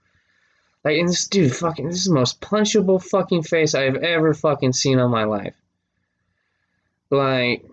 [0.84, 4.72] Like, and this dude, fucking, this is the most punchable fucking face I've ever fucking
[4.72, 5.54] seen on my life.
[7.10, 7.64] Like,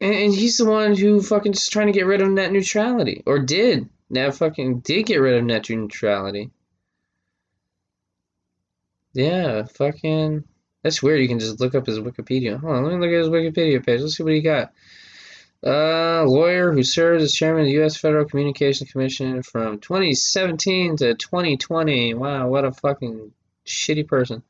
[0.00, 3.22] and, and he's the one who fucking just trying to get rid of net neutrality,
[3.26, 3.88] or did.
[4.10, 6.50] Now fucking did get rid of net neutrality.
[9.14, 10.44] Yeah, fucking.
[10.86, 11.20] That's weird.
[11.20, 12.60] You can just look up his Wikipedia.
[12.60, 14.02] Hold on, let me look at his Wikipedia page.
[14.02, 14.72] Let's see what he got.
[15.66, 17.96] Uh, lawyer who served as chairman of the U.S.
[17.96, 22.14] Federal Communications Commission from 2017 to 2020.
[22.14, 23.32] Wow, what a fucking
[23.66, 24.44] shitty person.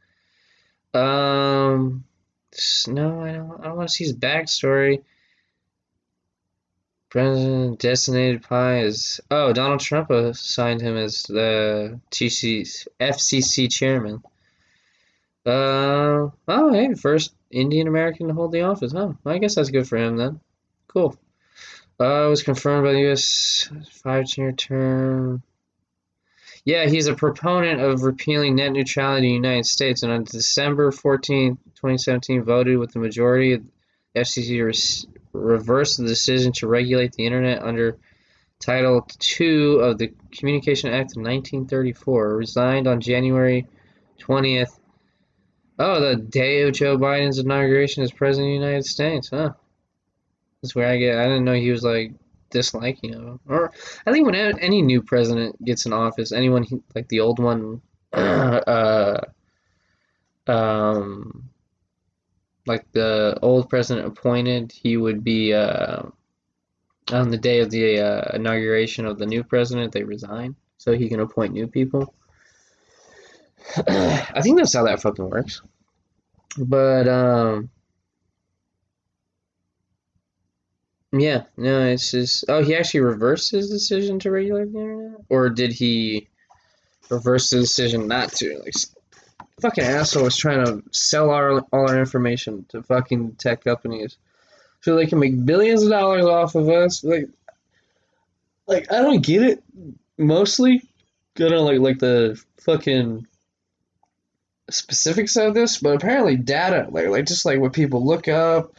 [0.92, 2.04] Um,
[2.86, 3.58] no, I don't.
[3.58, 5.04] I don't want to see his backstory.
[7.08, 14.22] President designated Pai is oh Donald Trump assigned him as the TC, FCC chairman.
[15.46, 19.12] Uh, oh, hey, first Indian American to hold the office, huh?
[19.24, 20.40] I guess that's good for him then.
[20.88, 21.16] Cool.
[22.00, 23.70] Uh, was confirmed by the U.S.
[24.02, 25.42] five-year term.
[26.64, 30.90] Yeah, he's a proponent of repealing net neutrality in the United States, and on December
[30.90, 33.62] 14, 2017, voted with the majority of
[34.14, 37.96] the FCC to reverse the decision to regulate the internet under
[38.58, 39.06] Title
[39.38, 42.36] II of the Communication Act of 1934.
[42.36, 43.66] Resigned on January
[44.20, 44.76] 20th.
[45.78, 49.52] Oh, the day of Joe Biden's inauguration as president of the United States, huh?
[50.62, 51.18] That's where I get.
[51.18, 52.12] I didn't know he was like
[52.50, 53.40] disliking him.
[53.46, 53.72] Or
[54.06, 59.20] I think when any new president gets in office, anyone like the old one, uh,
[60.46, 61.50] um,
[62.66, 66.02] like the old president appointed, he would be uh,
[67.12, 69.92] on the day of the uh, inauguration of the new president.
[69.92, 72.14] They resign so he can appoint new people.
[73.76, 75.62] I think that's how that fucking works.
[76.58, 77.70] But um
[81.12, 85.20] yeah, no, it's just oh he actually reversed his decision to regulate the internet?
[85.28, 86.28] Or did he
[87.10, 88.58] reverse the decision not to?
[88.64, 88.74] Like
[89.60, 94.16] fucking asshole was trying to sell our all our information to fucking tech companies
[94.80, 97.02] so they can make billions of dollars off of us.
[97.02, 97.28] Like
[98.66, 99.62] like I don't get it
[100.18, 100.82] mostly.
[101.34, 103.26] Good on like like the fucking
[104.70, 108.74] specifics of this, but apparently data, like like just like what people look up,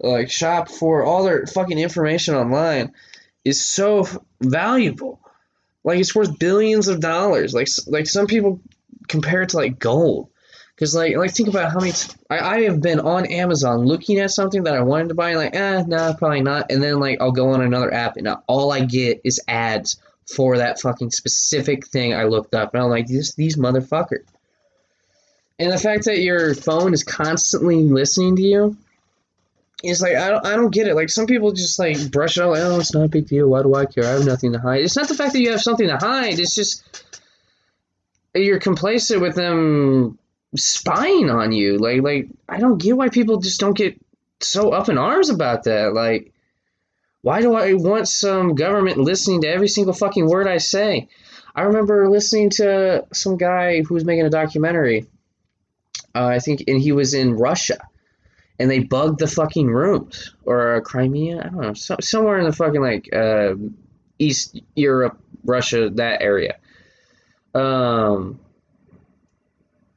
[0.00, 2.92] like shop for, all their fucking information online,
[3.44, 4.06] is so
[4.40, 5.20] valuable.
[5.84, 7.54] Like it's worth billions of dollars.
[7.54, 8.60] Like like some people
[9.08, 10.30] compare it to like gold.
[10.76, 14.20] Cause like like think about how many t- I, I have been on Amazon looking
[14.20, 17.00] at something that I wanted to buy and like eh nah probably not and then
[17.00, 20.00] like I'll go on another app and all I get is ads
[20.32, 24.22] for that fucking specific thing I looked up and I'm like these these motherfuckers
[25.58, 28.76] and the fact that your phone is constantly listening to you
[29.82, 30.94] is like I don't I don't get it.
[30.94, 33.48] Like some people just like brush it off like, oh it's not a big deal.
[33.48, 34.04] Why do I care?
[34.04, 34.82] I have nothing to hide.
[34.82, 36.38] It's not the fact that you have something to hide.
[36.38, 37.04] It's just
[38.34, 40.18] you're complacent with them
[40.56, 41.78] spying on you.
[41.78, 44.00] Like like I don't get why people just don't get
[44.40, 45.92] so up in arms about that.
[45.92, 46.32] Like
[47.22, 51.08] why do I want some government listening to every single fucking word I say?
[51.54, 55.08] I remember listening to some guy who was making a documentary
[56.18, 57.78] uh, I think, and he was in Russia,
[58.58, 61.38] and they bugged the fucking rooms or uh, Crimea.
[61.38, 63.54] I don't know, so, somewhere in the fucking like uh,
[64.18, 66.56] East Europe, Russia, that area.
[67.54, 68.40] Um,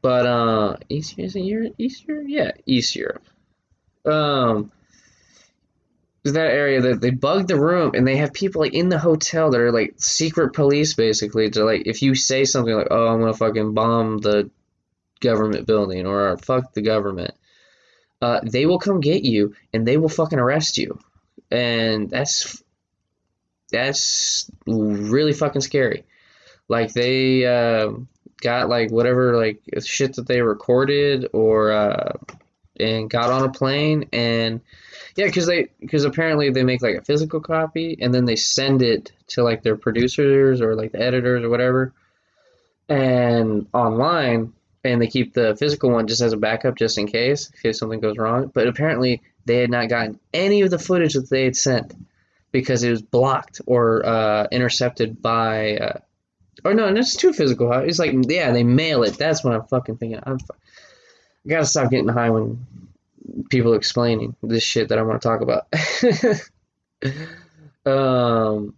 [0.04, 1.74] but uh, East is it Europe?
[1.80, 2.26] East Europe?
[2.28, 3.24] Yeah, East Europe.
[4.06, 4.72] Um,
[6.24, 9.50] that area that they bugged the room and they have people like in the hotel
[9.50, 13.22] that are like secret police basically to like if you say something like oh I'm
[13.22, 14.52] gonna fucking bomb the
[15.22, 17.34] government building or fuck the government,
[18.22, 21.00] uh, they will come get you and they will fucking arrest you,
[21.50, 22.62] and that's
[23.72, 26.04] that's really fucking scary.
[26.68, 27.94] Like they uh,
[28.42, 32.14] got like whatever like shit that they recorded or uh,
[32.80, 34.62] and got on a plane and
[35.16, 38.82] yeah, because they because apparently they make like a physical copy and then they send
[38.82, 41.94] it to like their producers or like the editors or whatever,
[42.88, 44.54] and online
[44.84, 48.00] and they keep the physical one just as a backup just in case case something
[48.00, 48.52] goes wrong.
[48.54, 51.94] But apparently they had not gotten any of the footage that they had sent
[52.52, 55.78] because it was blocked or uh, intercepted by.
[55.78, 56.00] Uh,
[56.64, 57.72] or no, and it's too physical.
[57.74, 59.18] It's like yeah, they mail it.
[59.18, 60.20] That's what I'm fucking thinking.
[60.24, 60.38] I'm.
[61.44, 62.68] I gotta stop getting high when
[63.50, 65.68] people explaining this shit that I want to talk about.
[67.86, 68.76] um,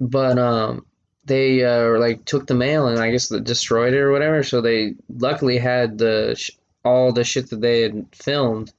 [0.00, 0.86] but um,
[1.30, 4.42] they uh, like took the mail and I guess destroyed it or whatever.
[4.42, 6.50] So they luckily had the sh-
[6.84, 8.72] all the shit that they had filmed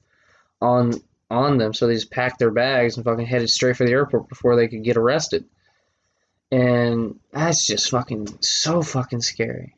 [0.60, 0.92] on
[1.30, 1.72] on them.
[1.72, 4.68] So they just packed their bags and fucking headed straight for the airport before they
[4.68, 5.46] could get arrested.
[6.50, 9.74] And that's just fucking so fucking scary.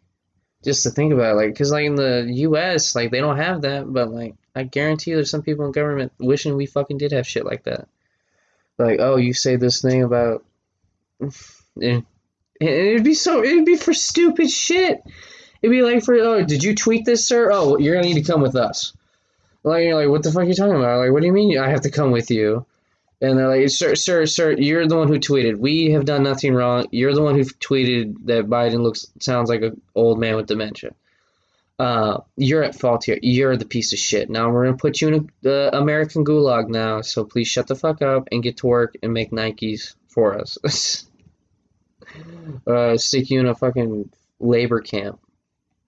[0.65, 3.63] Just to think about, it, like, because like in the U.S., like they don't have
[3.63, 7.27] that, but like I guarantee there's some people in government wishing we fucking did have
[7.27, 7.87] shit like that.
[8.79, 10.45] Like, oh, you say this thing about,
[11.21, 12.05] and
[12.71, 15.03] it'd be so it'd be for stupid shit.
[15.63, 17.51] It'd be like for oh, did you tweet this, sir?
[17.53, 18.93] Oh, you're gonna need to come with us.
[19.63, 20.99] Like you're like, what the fuck are you talking about?
[20.99, 22.67] Like, what do you mean I have to come with you?
[23.21, 25.57] And they're like, sir, sir, sir, you're the one who tweeted.
[25.57, 26.87] We have done nothing wrong.
[26.91, 30.91] You're the one who tweeted that Biden looks sounds like an old man with dementia.
[31.79, 33.19] Uh, you're at fault here.
[33.23, 34.29] You're the piece of shit.
[34.29, 37.01] Now we're gonna put you in the American gulag now.
[37.01, 41.07] So please shut the fuck up and get to work and make Nikes for us.
[42.67, 45.21] uh, stick you in a fucking labor camp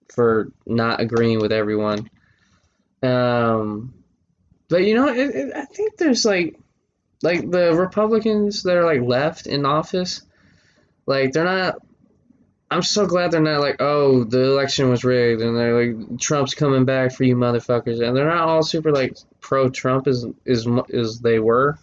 [0.09, 2.09] for not agreeing with everyone.
[3.03, 3.93] Um,
[4.69, 6.59] but you know, it, it, I think there's like,
[7.23, 10.21] like the Republicans that are like left in office,
[11.05, 11.77] like they're not.
[12.69, 16.53] I'm so glad they're not like, oh, the election was rigged, and they're like, Trump's
[16.53, 20.67] coming back for you motherfuckers, and they're not all super like pro Trump as as
[20.93, 21.79] as they were,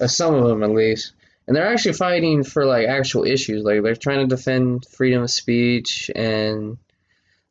[0.00, 1.14] uh, some of them at least,
[1.50, 5.30] and they're actually fighting for like actual issues, like they're trying to defend freedom of
[5.32, 6.78] speech and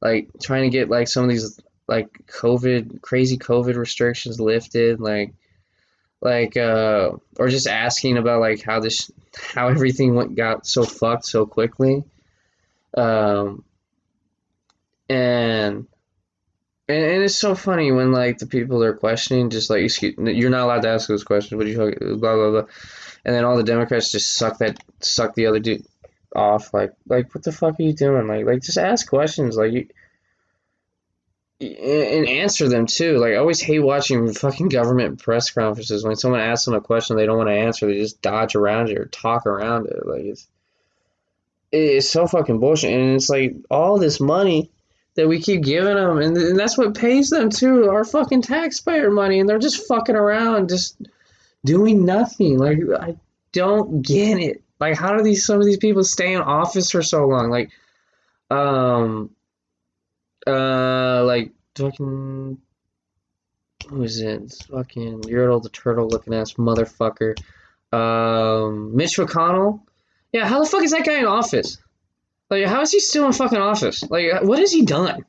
[0.02, 5.34] like trying to get like some of these like COVID crazy COVID restrictions lifted, like
[6.22, 9.12] like uh or just asking about like how this
[9.54, 12.06] how everything went got so fucked so quickly.
[12.96, 13.66] Um
[15.10, 15.88] and
[16.88, 20.50] and, and it's so funny when like the people they're questioning just like excuse you're
[20.50, 21.76] not allowed to ask those questions but you
[22.16, 22.64] blah blah blah
[23.26, 25.86] and then all the democrats just suck that suck the other dude
[26.36, 26.74] off.
[26.74, 28.28] Like like what the fuck are you doing?
[28.28, 29.58] Like like just ask questions.
[29.58, 29.88] Like you
[31.62, 33.18] and answer them too.
[33.18, 37.18] Like I always hate watching fucking government press conferences when someone asks them a question
[37.18, 40.06] they don't want to answer, they just dodge around it or talk around it.
[40.06, 40.48] Like it's
[41.72, 44.72] it's so fucking bullshit, and it's like all this money
[45.16, 49.12] that we keep giving them, and, and that's what pays them too, our fucking taxpayer
[49.12, 50.98] money, and they're just fucking around, just
[51.66, 52.58] doing nothing.
[52.58, 53.16] Like I
[53.52, 54.64] don't get it.
[54.80, 57.50] Like how do these some of these people stay in office for so long?
[57.50, 57.72] Like
[58.50, 59.32] um
[60.48, 62.58] uh, like fucking,
[63.90, 64.42] who is it?
[64.44, 67.38] It's fucking Yertle the turtle looking ass motherfucker.
[67.92, 69.82] Um, Mitch McConnell.
[70.32, 71.78] Yeah, how the fuck is that guy in office?
[72.50, 74.04] Like, how is he still in fucking office?
[74.10, 75.26] Like, what has he done?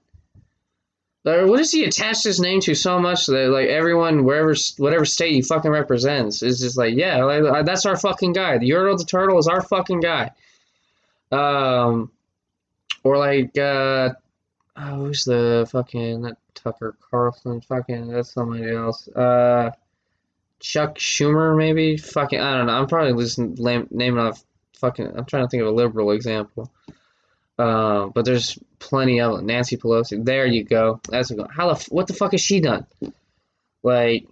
[1.46, 5.32] What does he attach his name to so much that like everyone wherever whatever state
[5.32, 8.58] he fucking represents is just like yeah like, that's our fucking guy.
[8.58, 10.30] The Yertle the turtle is our fucking guy.
[11.32, 12.10] Um,
[13.04, 14.10] or like uh,
[14.76, 17.60] oh, who's the fucking that Tucker Carlson?
[17.60, 19.08] Fucking that's somebody else.
[19.08, 19.70] Uh,
[20.60, 21.96] Chuck Schumer maybe.
[21.96, 22.72] Fucking I don't know.
[22.72, 25.06] I'm probably just lam- naming off fucking.
[25.16, 26.70] I'm trying to think of a liberal example.
[27.60, 29.42] Uh, but there's plenty of.
[29.42, 30.24] Nancy Pelosi.
[30.24, 31.00] There you go.
[31.08, 31.46] That's go.
[31.54, 32.86] How the what the fuck has she done?
[33.82, 34.26] Like,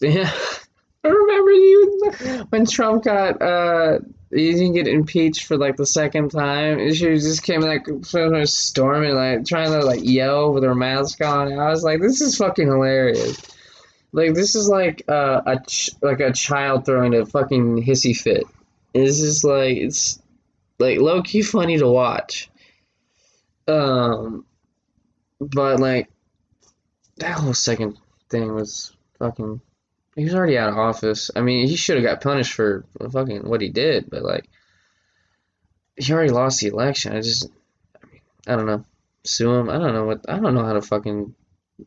[0.00, 0.30] yeah.
[1.04, 2.00] I remember you
[2.48, 3.98] when Trump got uh
[4.30, 6.78] he didn't get impeached for like the second time.
[6.80, 7.86] and She just came like
[8.46, 11.52] storming, like trying to like yell with her mask on.
[11.52, 13.40] And I was like, this is fucking hilarious.
[14.12, 18.44] Like this is like uh, a ch- like a child throwing a fucking hissy fit.
[18.94, 20.20] It's just like it's
[20.78, 22.48] like low key funny to watch.
[23.66, 24.44] Um,
[25.40, 26.10] but like
[27.16, 27.98] that whole second
[28.28, 29.60] thing was fucking.
[30.16, 31.30] He was already out of office.
[31.34, 34.48] I mean, he should have got punished for fucking what he did, but like,
[35.96, 37.16] he already lost the election.
[37.16, 37.48] I just,
[38.00, 38.84] I mean, I don't know.
[39.24, 39.70] Sue him.
[39.70, 40.28] I don't know what.
[40.28, 41.34] I don't know how to fucking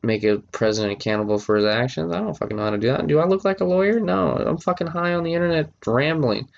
[0.04, 2.12] make a president accountable for his actions.
[2.12, 3.08] I don't fucking know how to do that.
[3.08, 4.00] Do I look like a lawyer?
[4.00, 6.50] No, I'm fucking high on the internet rambling,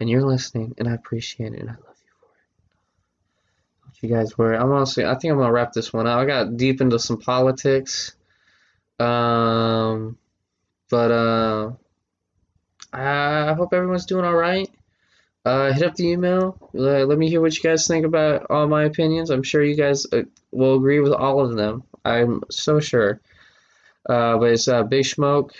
[0.00, 1.76] and you're listening, and I appreciate it, and I
[4.04, 4.56] you guys worry.
[4.56, 6.20] I'm honestly, I think I'm gonna wrap this one out.
[6.20, 8.14] I got deep into some politics.
[9.00, 10.16] Um.
[10.90, 11.72] But uh,
[12.92, 14.70] I hope everyone's doing all right.
[15.44, 16.56] Uh, hit up the email.
[16.72, 19.30] Uh, let me hear what you guys think about all my opinions.
[19.30, 21.82] I'm sure you guys uh, will agree with all of them.
[22.04, 23.20] I'm so sure.
[24.08, 25.52] Uh, but it's uh, Big Smoke,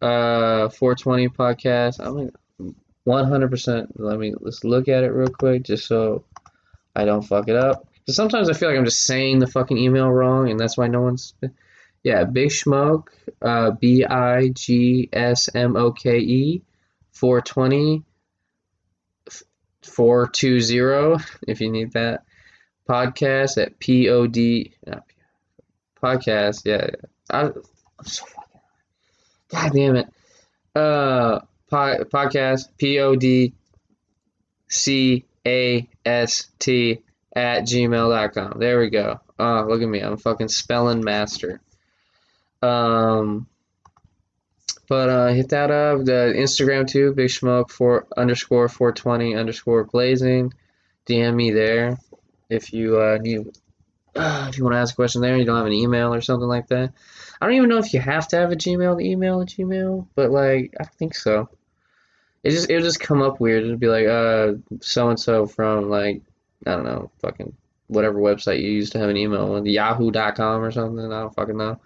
[0.00, 2.00] uh, 420 podcast.
[2.00, 2.74] I'm like
[3.06, 3.92] 100%.
[3.96, 6.24] Let me let's look at it real quick just so
[6.94, 7.88] I don't fuck it up.
[8.00, 10.88] Because sometimes I feel like I'm just saying the fucking email wrong, and that's why
[10.88, 11.34] no one's.
[12.02, 16.62] Yeah, Big Smoke, uh, B I G S M O K E,
[17.12, 18.02] 420,
[19.82, 22.24] 420, if you need that.
[22.88, 24.74] Podcast at P O D.
[26.02, 26.88] Podcast, yeah.
[27.30, 27.52] I, I'm
[28.04, 28.60] so fucking.
[29.48, 30.08] God damn it.
[30.74, 31.38] Uh,
[31.70, 33.54] po- podcast, P O D
[34.68, 37.02] C A S T
[37.34, 38.58] at gmail.com.
[38.58, 39.20] There we go.
[39.38, 40.00] Oh, look at me.
[40.00, 41.60] I'm a fucking spelling master.
[42.60, 43.46] Um,
[44.88, 46.04] but uh, hit that up.
[46.04, 50.52] The Instagram too, Big Smoke four underscore four twenty underscore blazing.
[51.06, 51.98] DM me there
[52.48, 53.46] if you uh, need
[54.14, 55.36] uh, if you want to ask a question there.
[55.36, 56.92] You don't have an email or something like that.
[57.40, 60.06] I don't even know if you have to have a Gmail to email a Gmail,
[60.14, 61.48] but like I think so.
[62.44, 63.64] It just it'll just come up weird.
[63.64, 66.22] It'll be like uh so and so from like
[66.66, 67.54] I don't know fucking
[67.88, 71.12] whatever website you used to have an email on Yahoo.com or something.
[71.12, 71.78] I don't fucking know.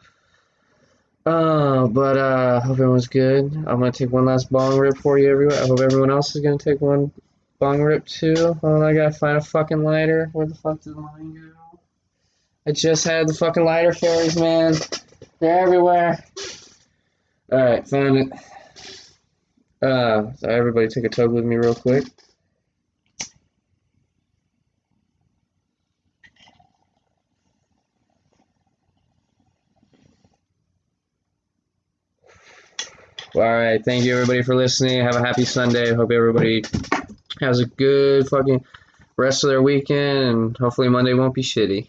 [1.26, 3.52] Uh, but uh, hope everyone's good.
[3.52, 5.56] I'm gonna take one last bong rip for you, everyone.
[5.56, 7.10] I hope everyone else is gonna take one
[7.58, 8.56] bong rip too.
[8.62, 10.30] Oh, I gotta find a fucking lighter.
[10.32, 11.78] Where the fuck did the mine go?
[12.64, 14.74] I just had the fucking lighter fairies, man.
[15.40, 16.24] They're everywhere.
[17.50, 18.28] Alright, found it.
[19.86, 22.04] Uh, so everybody take a tug with me real quick.
[33.36, 35.02] Alright, thank you everybody for listening.
[35.02, 35.94] Have a happy Sunday.
[35.94, 36.64] Hope everybody
[37.40, 38.64] has a good fucking
[39.16, 41.86] rest of their weekend and hopefully Monday won't be shitty.